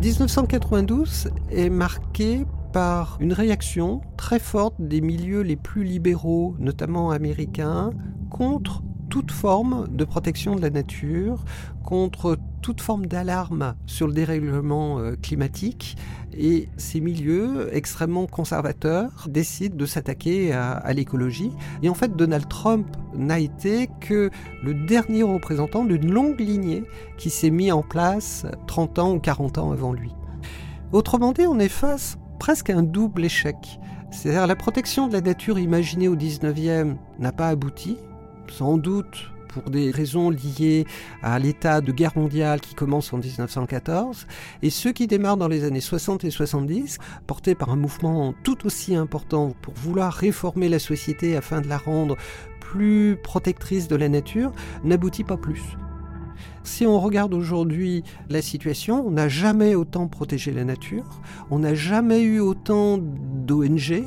1992 0.01 1.29
est 1.51 1.69
marqué 1.69 2.45
par 2.71 3.17
une 3.19 3.33
réaction 3.33 4.01
très 4.17 4.39
forte 4.39 4.75
des 4.79 5.01
milieux 5.01 5.41
les 5.41 5.55
plus 5.55 5.83
libéraux, 5.83 6.55
notamment 6.59 7.11
américains, 7.11 7.91
contre 8.29 8.83
toute 9.09 9.31
forme 9.31 9.87
de 9.89 10.05
protection 10.05 10.55
de 10.55 10.61
la 10.61 10.69
nature, 10.69 11.43
contre 11.83 12.37
toute 12.61 12.81
forme 12.81 13.07
d'alarme 13.07 13.75
sur 13.85 14.07
le 14.07 14.13
dérèglement 14.13 14.99
euh, 14.99 15.15
climatique. 15.15 15.97
Et 16.31 16.69
ces 16.77 17.01
milieux 17.01 17.75
extrêmement 17.75 18.27
conservateurs 18.27 19.25
décident 19.27 19.75
de 19.75 19.85
s'attaquer 19.85 20.53
à, 20.53 20.93
l'écologie. 20.93 21.51
Et 21.81 21.89
en 21.89 21.95
fait, 21.95 22.15
Donald 22.15 22.47
Trump 22.47 22.85
n'a 23.15 23.39
été 23.39 23.89
que 23.99 24.29
le 24.63 24.73
dernier 24.73 25.23
représentant 25.23 25.83
d'une 25.83 26.11
longue 26.11 26.39
lignée 26.39 26.83
qui 27.17 27.31
s'est 27.31 27.49
mis 27.49 27.71
en 27.71 27.81
place 27.81 28.45
30 28.67 28.99
ans 28.99 29.13
ou 29.15 29.19
40 29.19 29.57
ans 29.57 29.71
avant 29.71 29.91
lui. 29.91 30.11
Autrement 30.91 31.31
dit, 31.31 31.47
on 31.47 31.59
est 31.59 31.67
face 31.67 32.17
presque 32.39 32.69
un 32.69 32.83
double 32.83 33.25
échec. 33.25 33.79
C'est-à-dire 34.11 34.47
la 34.47 34.55
protection 34.55 35.07
de 35.07 35.13
la 35.13 35.21
nature 35.21 35.59
imaginée 35.59 36.07
au 36.07 36.15
19e 36.15 36.95
n'a 37.19 37.31
pas 37.31 37.49
abouti, 37.49 37.97
sans 38.49 38.77
doute 38.77 39.31
pour 39.49 39.69
des 39.69 39.91
raisons 39.91 40.29
liées 40.29 40.85
à 41.21 41.37
l'état 41.39 41.81
de 41.81 41.91
guerre 41.91 42.15
mondiale 42.15 42.61
qui 42.61 42.75
commence 42.75 43.11
en 43.13 43.17
1914, 43.17 44.27
et 44.61 44.69
ceux 44.69 44.91
qui 44.91 45.07
démarrent 45.07 45.37
dans 45.37 45.47
les 45.47 45.63
années 45.63 45.81
60 45.81 46.23
et 46.23 46.31
70, 46.31 46.97
portés 47.27 47.55
par 47.55 47.69
un 47.69 47.75
mouvement 47.75 48.33
tout 48.43 48.65
aussi 48.65 48.95
important 48.95 49.53
pour 49.61 49.73
vouloir 49.73 50.13
réformer 50.13 50.69
la 50.69 50.79
société 50.79 51.35
afin 51.35 51.61
de 51.61 51.67
la 51.67 51.77
rendre 51.77 52.15
plus 52.59 53.17
protectrice 53.23 53.87
de 53.87 53.95
la 53.95 54.09
nature, 54.09 54.53
n'aboutit 54.83 55.23
pas 55.23 55.37
plus. 55.37 55.63
Si 56.63 56.85
on 56.85 56.99
regarde 56.99 57.33
aujourd'hui 57.33 58.03
la 58.29 58.41
situation, 58.41 59.05
on 59.05 59.11
n'a 59.11 59.27
jamais 59.27 59.75
autant 59.75 60.07
protégé 60.07 60.51
la 60.51 60.65
nature, 60.65 61.21
on 61.49 61.59
n'a 61.59 61.73
jamais 61.73 62.21
eu 62.21 62.39
autant 62.39 62.97
d'ONG, 62.97 64.03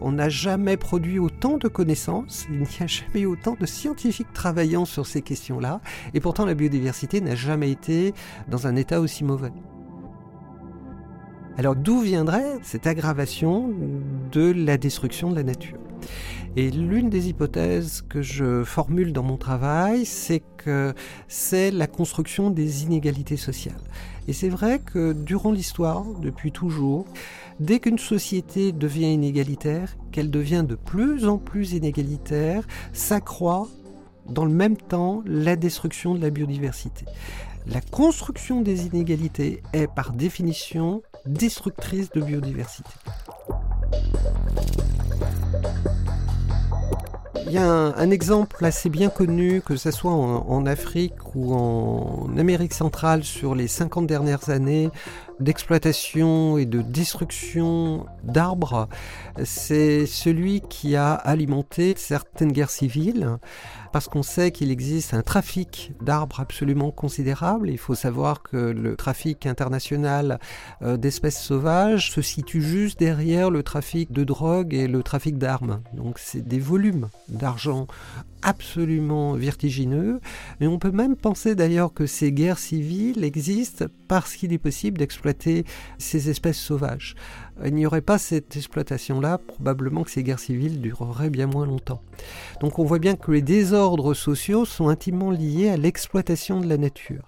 on 0.00 0.12
n'a 0.12 0.28
jamais 0.28 0.76
produit 0.76 1.18
autant 1.18 1.56
de 1.58 1.68
connaissances, 1.68 2.46
il 2.50 2.60
n'y 2.60 2.66
a 2.80 2.86
jamais 2.86 3.20
eu 3.20 3.26
autant 3.26 3.56
de 3.58 3.66
scientifiques 3.66 4.32
travaillant 4.32 4.84
sur 4.84 5.06
ces 5.06 5.22
questions-là, 5.22 5.80
et 6.12 6.20
pourtant 6.20 6.44
la 6.44 6.54
biodiversité 6.54 7.20
n'a 7.20 7.34
jamais 7.34 7.70
été 7.70 8.12
dans 8.48 8.66
un 8.66 8.76
état 8.76 9.00
aussi 9.00 9.24
mauvais. 9.24 9.52
Alors 11.56 11.76
d'où 11.76 12.00
viendrait 12.00 12.58
cette 12.62 12.86
aggravation 12.86 13.70
de 14.32 14.52
la 14.52 14.76
destruction 14.76 15.30
de 15.30 15.36
la 15.36 15.44
nature? 15.44 15.78
Et 16.56 16.70
l'une 16.70 17.10
des 17.10 17.28
hypothèses 17.28 18.02
que 18.08 18.22
je 18.22 18.62
formule 18.62 19.12
dans 19.12 19.24
mon 19.24 19.36
travail, 19.36 20.06
c'est 20.06 20.42
que 20.56 20.94
c'est 21.26 21.72
la 21.72 21.88
construction 21.88 22.50
des 22.50 22.84
inégalités 22.84 23.36
sociales. 23.36 23.82
Et 24.28 24.32
c'est 24.32 24.48
vrai 24.48 24.78
que 24.78 25.12
durant 25.12 25.50
l'histoire, 25.50 26.04
depuis 26.22 26.52
toujours, 26.52 27.06
dès 27.58 27.80
qu'une 27.80 27.98
société 27.98 28.72
devient 28.72 29.12
inégalitaire, 29.12 29.96
qu'elle 30.12 30.30
devient 30.30 30.64
de 30.66 30.76
plus 30.76 31.26
en 31.26 31.38
plus 31.38 31.72
inégalitaire, 31.72 32.64
s'accroît 32.92 33.68
dans 34.28 34.44
le 34.44 34.54
même 34.54 34.76
temps 34.76 35.22
la 35.26 35.56
destruction 35.56 36.14
de 36.14 36.20
la 36.20 36.30
biodiversité. 36.30 37.04
La 37.66 37.80
construction 37.80 38.60
des 38.60 38.86
inégalités 38.86 39.62
est 39.72 39.86
par 39.86 40.12
définition 40.12 41.02
destructrice 41.26 42.10
de 42.10 42.20
biodiversité. 42.20 42.90
Il 47.46 47.52
y 47.52 47.58
a 47.58 47.70
un, 47.70 48.10
exemple 48.10 48.64
assez 48.64 48.88
bien 48.88 49.10
connu, 49.10 49.60
que 49.60 49.76
ce 49.76 49.90
soit 49.90 50.12
en, 50.12 50.66
Afrique 50.66 51.34
ou 51.34 51.54
en 51.54 52.36
Amérique 52.38 52.72
centrale 52.72 53.22
sur 53.22 53.54
les 53.54 53.68
50 53.68 54.06
dernières 54.06 54.48
années, 54.48 54.90
d'exploitation 55.40 56.58
et 56.58 56.66
de 56.66 56.82
destruction 56.82 58.06
d'arbres. 58.22 58.88
C'est 59.44 60.06
celui 60.06 60.60
qui 60.62 60.96
a 60.96 61.12
alimenté 61.14 61.94
certaines 61.96 62.52
guerres 62.52 62.70
civiles 62.70 63.38
parce 63.92 64.08
qu'on 64.08 64.24
sait 64.24 64.50
qu'il 64.50 64.72
existe 64.72 65.14
un 65.14 65.22
trafic 65.22 65.92
d'arbres 66.02 66.40
absolument 66.40 66.90
considérable. 66.90 67.70
Il 67.70 67.78
faut 67.78 67.94
savoir 67.94 68.42
que 68.42 68.56
le 68.56 68.96
trafic 68.96 69.46
international 69.46 70.40
euh, 70.82 70.96
d'espèces 70.96 71.40
sauvages 71.40 72.10
se 72.10 72.20
situe 72.20 72.60
juste 72.60 72.98
derrière 72.98 73.50
le 73.50 73.62
trafic 73.62 74.10
de 74.10 74.24
drogue 74.24 74.74
et 74.74 74.88
le 74.88 75.04
trafic 75.04 75.38
d'armes. 75.38 75.80
Donc 75.92 76.18
c'est 76.18 76.44
des 76.44 76.58
volumes 76.58 77.08
d'argent 77.28 77.86
absolument 78.44 79.32
vertigineux. 79.32 80.20
Et 80.60 80.68
on 80.68 80.78
peut 80.78 80.92
même 80.92 81.16
penser 81.16 81.54
d'ailleurs 81.54 81.92
que 81.92 82.06
ces 82.06 82.30
guerres 82.30 82.58
civiles 82.58 83.24
existent 83.24 83.86
parce 84.06 84.34
qu'il 84.36 84.52
est 84.52 84.58
possible 84.58 84.98
d'exploiter 84.98 85.64
ces 85.98 86.30
espèces 86.30 86.58
sauvages. 86.58 87.16
Il 87.64 87.74
n'y 87.74 87.86
aurait 87.86 88.00
pas 88.00 88.18
cette 88.18 88.56
exploitation-là, 88.56 89.38
probablement 89.38 90.02
que 90.02 90.10
ces 90.10 90.24
guerres 90.24 90.40
civiles 90.40 90.80
dureraient 90.80 91.30
bien 91.30 91.46
moins 91.46 91.66
longtemps. 91.66 92.02
Donc 92.60 92.78
on 92.78 92.84
voit 92.84 92.98
bien 92.98 93.14
que 93.14 93.30
les 93.30 93.42
désordres 93.42 94.14
sociaux 94.14 94.64
sont 94.64 94.88
intimement 94.88 95.30
liés 95.30 95.68
à 95.68 95.76
l'exploitation 95.76 96.60
de 96.60 96.66
la 96.66 96.78
nature. 96.78 97.22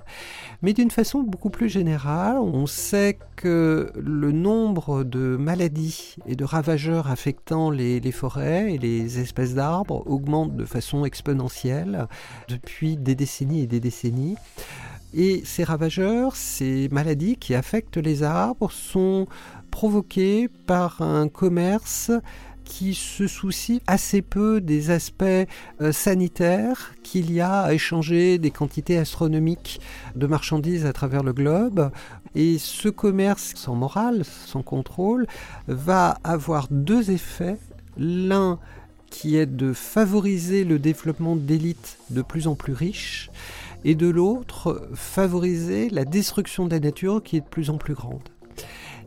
Mais 0.62 0.72
d'une 0.72 0.90
façon 0.90 1.22
beaucoup 1.22 1.50
plus 1.50 1.68
générale, 1.68 2.38
on 2.38 2.66
sait 2.66 3.18
que 3.36 3.92
le 3.94 4.32
nombre 4.32 5.04
de 5.04 5.36
maladies 5.36 6.16
et 6.26 6.34
de 6.34 6.44
ravageurs 6.44 7.08
affectant 7.08 7.70
les, 7.70 8.00
les 8.00 8.12
forêts 8.12 8.74
et 8.74 8.78
les 8.78 9.20
espèces 9.20 9.54
d'arbres 9.54 10.02
augmente 10.06 10.56
de 10.56 10.64
façon 10.64 11.04
exponentielle 11.04 12.08
depuis 12.48 12.96
des 12.96 13.14
décennies 13.14 13.62
et 13.62 13.66
des 13.66 13.80
décennies. 13.80 14.36
Et 15.14 15.42
ces 15.44 15.64
ravageurs, 15.64 16.36
ces 16.36 16.88
maladies 16.90 17.36
qui 17.36 17.54
affectent 17.54 17.96
les 17.96 18.22
arbres 18.22 18.70
sont 18.70 19.26
provoquée 19.76 20.48
par 20.66 21.02
un 21.02 21.28
commerce 21.28 22.10
qui 22.64 22.94
se 22.94 23.26
soucie 23.26 23.82
assez 23.86 24.22
peu 24.22 24.62
des 24.62 24.90
aspects 24.90 25.22
euh, 25.82 25.92
sanitaires 25.92 26.94
qu'il 27.02 27.30
y 27.30 27.42
a 27.42 27.60
à 27.60 27.74
échanger 27.74 28.38
des 28.38 28.50
quantités 28.50 28.96
astronomiques 28.96 29.78
de 30.14 30.26
marchandises 30.26 30.86
à 30.86 30.94
travers 30.94 31.22
le 31.22 31.34
globe. 31.34 31.90
Et 32.34 32.56
ce 32.56 32.88
commerce 32.88 33.52
sans 33.54 33.74
morale, 33.74 34.24
sans 34.24 34.62
contrôle, 34.62 35.26
va 35.68 36.16
avoir 36.24 36.68
deux 36.70 37.10
effets. 37.10 37.58
L'un 37.98 38.58
qui 39.10 39.36
est 39.36 39.44
de 39.44 39.74
favoriser 39.74 40.64
le 40.64 40.78
développement 40.78 41.36
d'élites 41.36 41.98
de 42.08 42.22
plus 42.22 42.46
en 42.46 42.54
plus 42.54 42.72
riches, 42.72 43.30
et 43.84 43.94
de 43.94 44.08
l'autre, 44.08 44.88
favoriser 44.94 45.90
la 45.90 46.04
destruction 46.04 46.64
de 46.64 46.72
la 46.72 46.80
nature 46.80 47.22
qui 47.22 47.36
est 47.36 47.40
de 47.40 47.46
plus 47.46 47.70
en 47.70 47.76
plus 47.76 47.94
grande. 47.94 48.28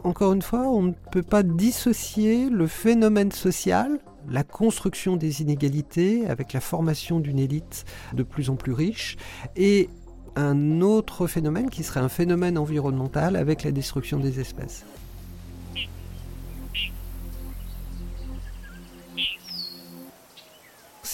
Encore 0.03 0.33
une 0.33 0.41
fois, 0.41 0.61
on 0.61 0.83
ne 0.83 0.93
peut 1.11 1.23
pas 1.23 1.43
dissocier 1.43 2.49
le 2.49 2.67
phénomène 2.67 3.31
social, 3.31 3.99
la 4.29 4.43
construction 4.43 5.17
des 5.17 5.41
inégalités 5.41 6.27
avec 6.27 6.53
la 6.53 6.61
formation 6.61 7.19
d'une 7.19 7.39
élite 7.39 7.85
de 8.13 8.23
plus 8.23 8.49
en 8.49 8.55
plus 8.55 8.71
riche, 8.71 9.17
et 9.57 9.89
un 10.35 10.81
autre 10.81 11.27
phénomène 11.27 11.69
qui 11.69 11.83
serait 11.83 11.99
un 11.99 12.09
phénomène 12.09 12.57
environnemental 12.57 13.35
avec 13.35 13.63
la 13.63 13.71
destruction 13.71 14.19
des 14.19 14.39
espèces. 14.39 14.85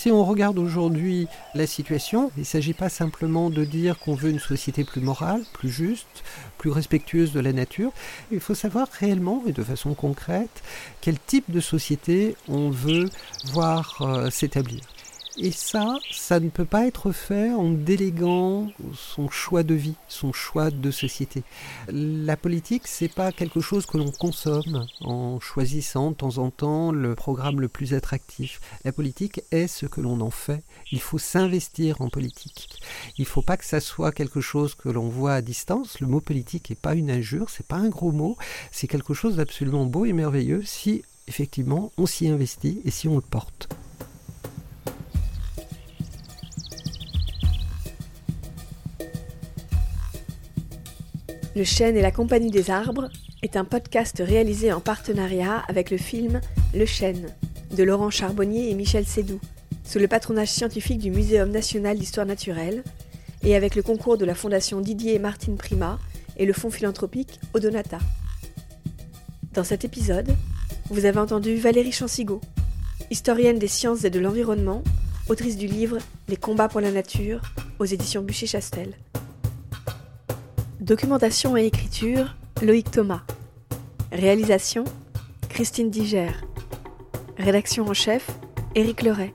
Si 0.06 0.12
on 0.12 0.24
regarde 0.24 0.60
aujourd'hui 0.60 1.28
la 1.56 1.66
situation, 1.66 2.30
il 2.38 2.42
ne 2.42 2.46
s'agit 2.46 2.76
pas 2.76 2.90
simplement 2.90 3.50
de 3.50 3.66
dire 3.66 3.98
qu'on 3.98 4.14
veut 4.14 4.30
une 4.30 4.40
société 4.40 4.84
plus 4.84 5.02
morale, 5.02 5.42
plus 5.52 5.72
juste, 5.72 6.24
plus 6.60 6.70
respectueuse 6.70 7.34
de 7.34 7.40
la 7.40 7.54
nature. 7.54 7.92
Il 8.30 8.40
faut 8.40 8.54
savoir 8.54 8.88
réellement 8.88 9.42
et 9.48 9.52
de 9.52 9.64
façon 9.64 9.96
concrète 9.96 10.62
quel 11.02 11.18
type 11.18 11.50
de 11.50 11.60
société 11.60 12.36
on 12.48 12.70
veut 12.70 13.10
voir 13.46 13.98
euh, 14.02 14.30
s'établir. 14.30 14.82
Et 15.38 15.52
ça, 15.52 15.98
ça 16.12 16.40
ne 16.40 16.50
peut 16.50 16.66
pas 16.66 16.88
être 16.88 17.12
fait 17.12 17.52
en 17.52 17.70
déléguant 17.70 18.72
son 18.94 19.30
choix 19.30 19.64
de 19.64 19.74
vie, 19.74 19.96
son 20.08 20.32
choix 20.32 20.72
de 20.72 20.92
société. 20.92 21.44
La 21.90 22.38
politique, 22.38 22.88
c'est 22.88 23.14
pas 23.14 23.34
quelque 23.34 23.60
chose 23.60 23.86
que 23.86 23.98
l'on 23.98 24.12
consomme 24.12 24.88
en 25.02 25.42
choisissant 25.42 26.12
de 26.12 26.16
temps 26.16 26.38
en 26.38 26.52
temps 26.52 26.94
le 26.94 27.16
programme 27.16 27.60
le 27.60 27.68
plus 27.68 27.94
attractif. 27.94 28.62
La 28.86 28.94
politique 28.94 29.42
est 29.52 29.68
ce 29.68 29.86
que 29.86 30.00
l'on 30.00 30.22
en 30.22 30.32
fait. 30.32 30.64
Il 30.94 31.02
faut 31.02 31.18
s'investir 31.18 32.00
en 32.00 32.08
politique. 32.08 32.80
Il 33.18 33.26
faut 33.26 33.42
pas 33.42 33.58
que 33.58 33.66
ça 33.66 33.82
soit 33.82 34.14
quelque 34.14 34.40
chose 34.40 34.74
que 34.74 34.88
l'on 34.88 35.10
voit 35.10 35.34
à 35.34 35.42
distance. 35.42 36.00
Le 36.00 36.08
mot 36.08 36.22
politique 36.22 36.70
n'est 36.70 36.78
pas 36.78 36.96
une 36.96 37.12
injure, 37.12 37.50
c'est 37.50 37.68
pas 37.68 37.76
un 37.76 37.90
gros 37.90 38.14
mot. 38.14 38.38
C'est 38.72 38.88
quelque 38.88 39.14
chose 39.14 39.36
d'absolument 39.36 39.86
beau 39.86 40.06
et 40.06 40.14
merveilleux 40.14 40.64
si 40.64 41.04
effectivement 41.28 41.92
on 41.98 42.06
s'y 42.06 42.30
investit 42.30 42.80
et 42.86 42.92
si 42.92 43.10
on 43.10 43.16
le 43.16 43.22
porte. 43.22 43.68
Le 51.56 51.64
chêne 51.64 51.96
et 51.96 52.02
la 52.02 52.12
compagnie 52.12 52.52
des 52.52 52.70
arbres 52.70 53.08
est 53.42 53.56
un 53.56 53.64
podcast 53.64 54.22
réalisé 54.26 54.74
en 54.74 54.82
partenariat 54.82 55.64
avec 55.70 55.90
le 55.90 55.96
film 55.96 56.42
Le 56.74 56.86
chêne 56.86 57.28
de 57.72 57.82
Laurent 57.84 58.10
Charbonnier 58.10 58.70
et 58.70 58.74
Michel 58.74 59.06
Sédou, 59.06 59.40
sous 59.86 59.98
le 59.98 60.10
patronage 60.10 60.50
scientifique 60.50 61.00
du 61.00 61.12
Muséum 61.12 61.50
national 61.50 61.98
d'histoire 61.98 62.26
naturelle 62.26 62.84
et 63.42 63.56
avec 63.56 63.76
le 63.76 63.84
concours 63.84 64.18
de 64.18 64.26
la 64.26 64.36
Fondation 64.36 64.82
Didier 64.82 65.16
et 65.16 65.20
Martine 65.20 65.56
Prima 65.56 65.98
et 66.36 66.46
le 66.46 66.52
fonds 66.52 66.72
philanthropique 66.72 67.40
Odonata. 67.54 68.00
Dans 69.54 69.64
cet 69.64 69.86
épisode, 69.86 70.36
vous 70.90 71.06
avez 71.06 71.20
entendu 71.20 71.56
Valérie 71.56 71.94
Chansigo, 71.94 72.42
historienne 73.12 73.60
des 73.60 73.70
sciences 73.70 74.04
et 74.04 74.10
de 74.10 74.20
l'environnement, 74.20 74.84
autrice 75.30 75.56
du 75.56 75.68
livre 75.68 76.00
Les 76.28 76.36
combats 76.36 76.68
pour 76.68 76.82
la 76.82 76.92
nature 76.92 77.42
aux 77.80 77.86
éditions 77.86 78.24
Bûcher-Chastel. 78.24 78.94
Documentation 80.86 81.58
et 81.58 81.66
écriture, 81.66 82.36
Loïc 82.62 82.92
Thomas. 82.92 83.24
Réalisation, 84.12 84.84
Christine 85.50 85.90
Diger. 85.90 86.30
Rédaction 87.40 87.88
en 87.88 87.96
chef, 87.96 88.30
Éric 88.76 89.02
Leray. 89.02 89.34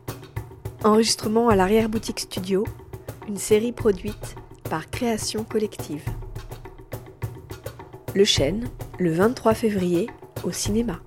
Enregistrement 0.85 1.49
à 1.49 1.57
l'arrière-boutique 1.57 2.21
studio, 2.21 2.65
une 3.27 3.37
série 3.37 3.73
produite 3.73 4.37
par 4.71 4.91
Création 4.91 5.43
Collective. 5.43 6.05
Le 8.15 8.25
Chêne, 8.25 8.69
le 9.01 9.13
23 9.13 9.55
février, 9.55 10.09
au 10.45 10.53
cinéma. 10.53 11.01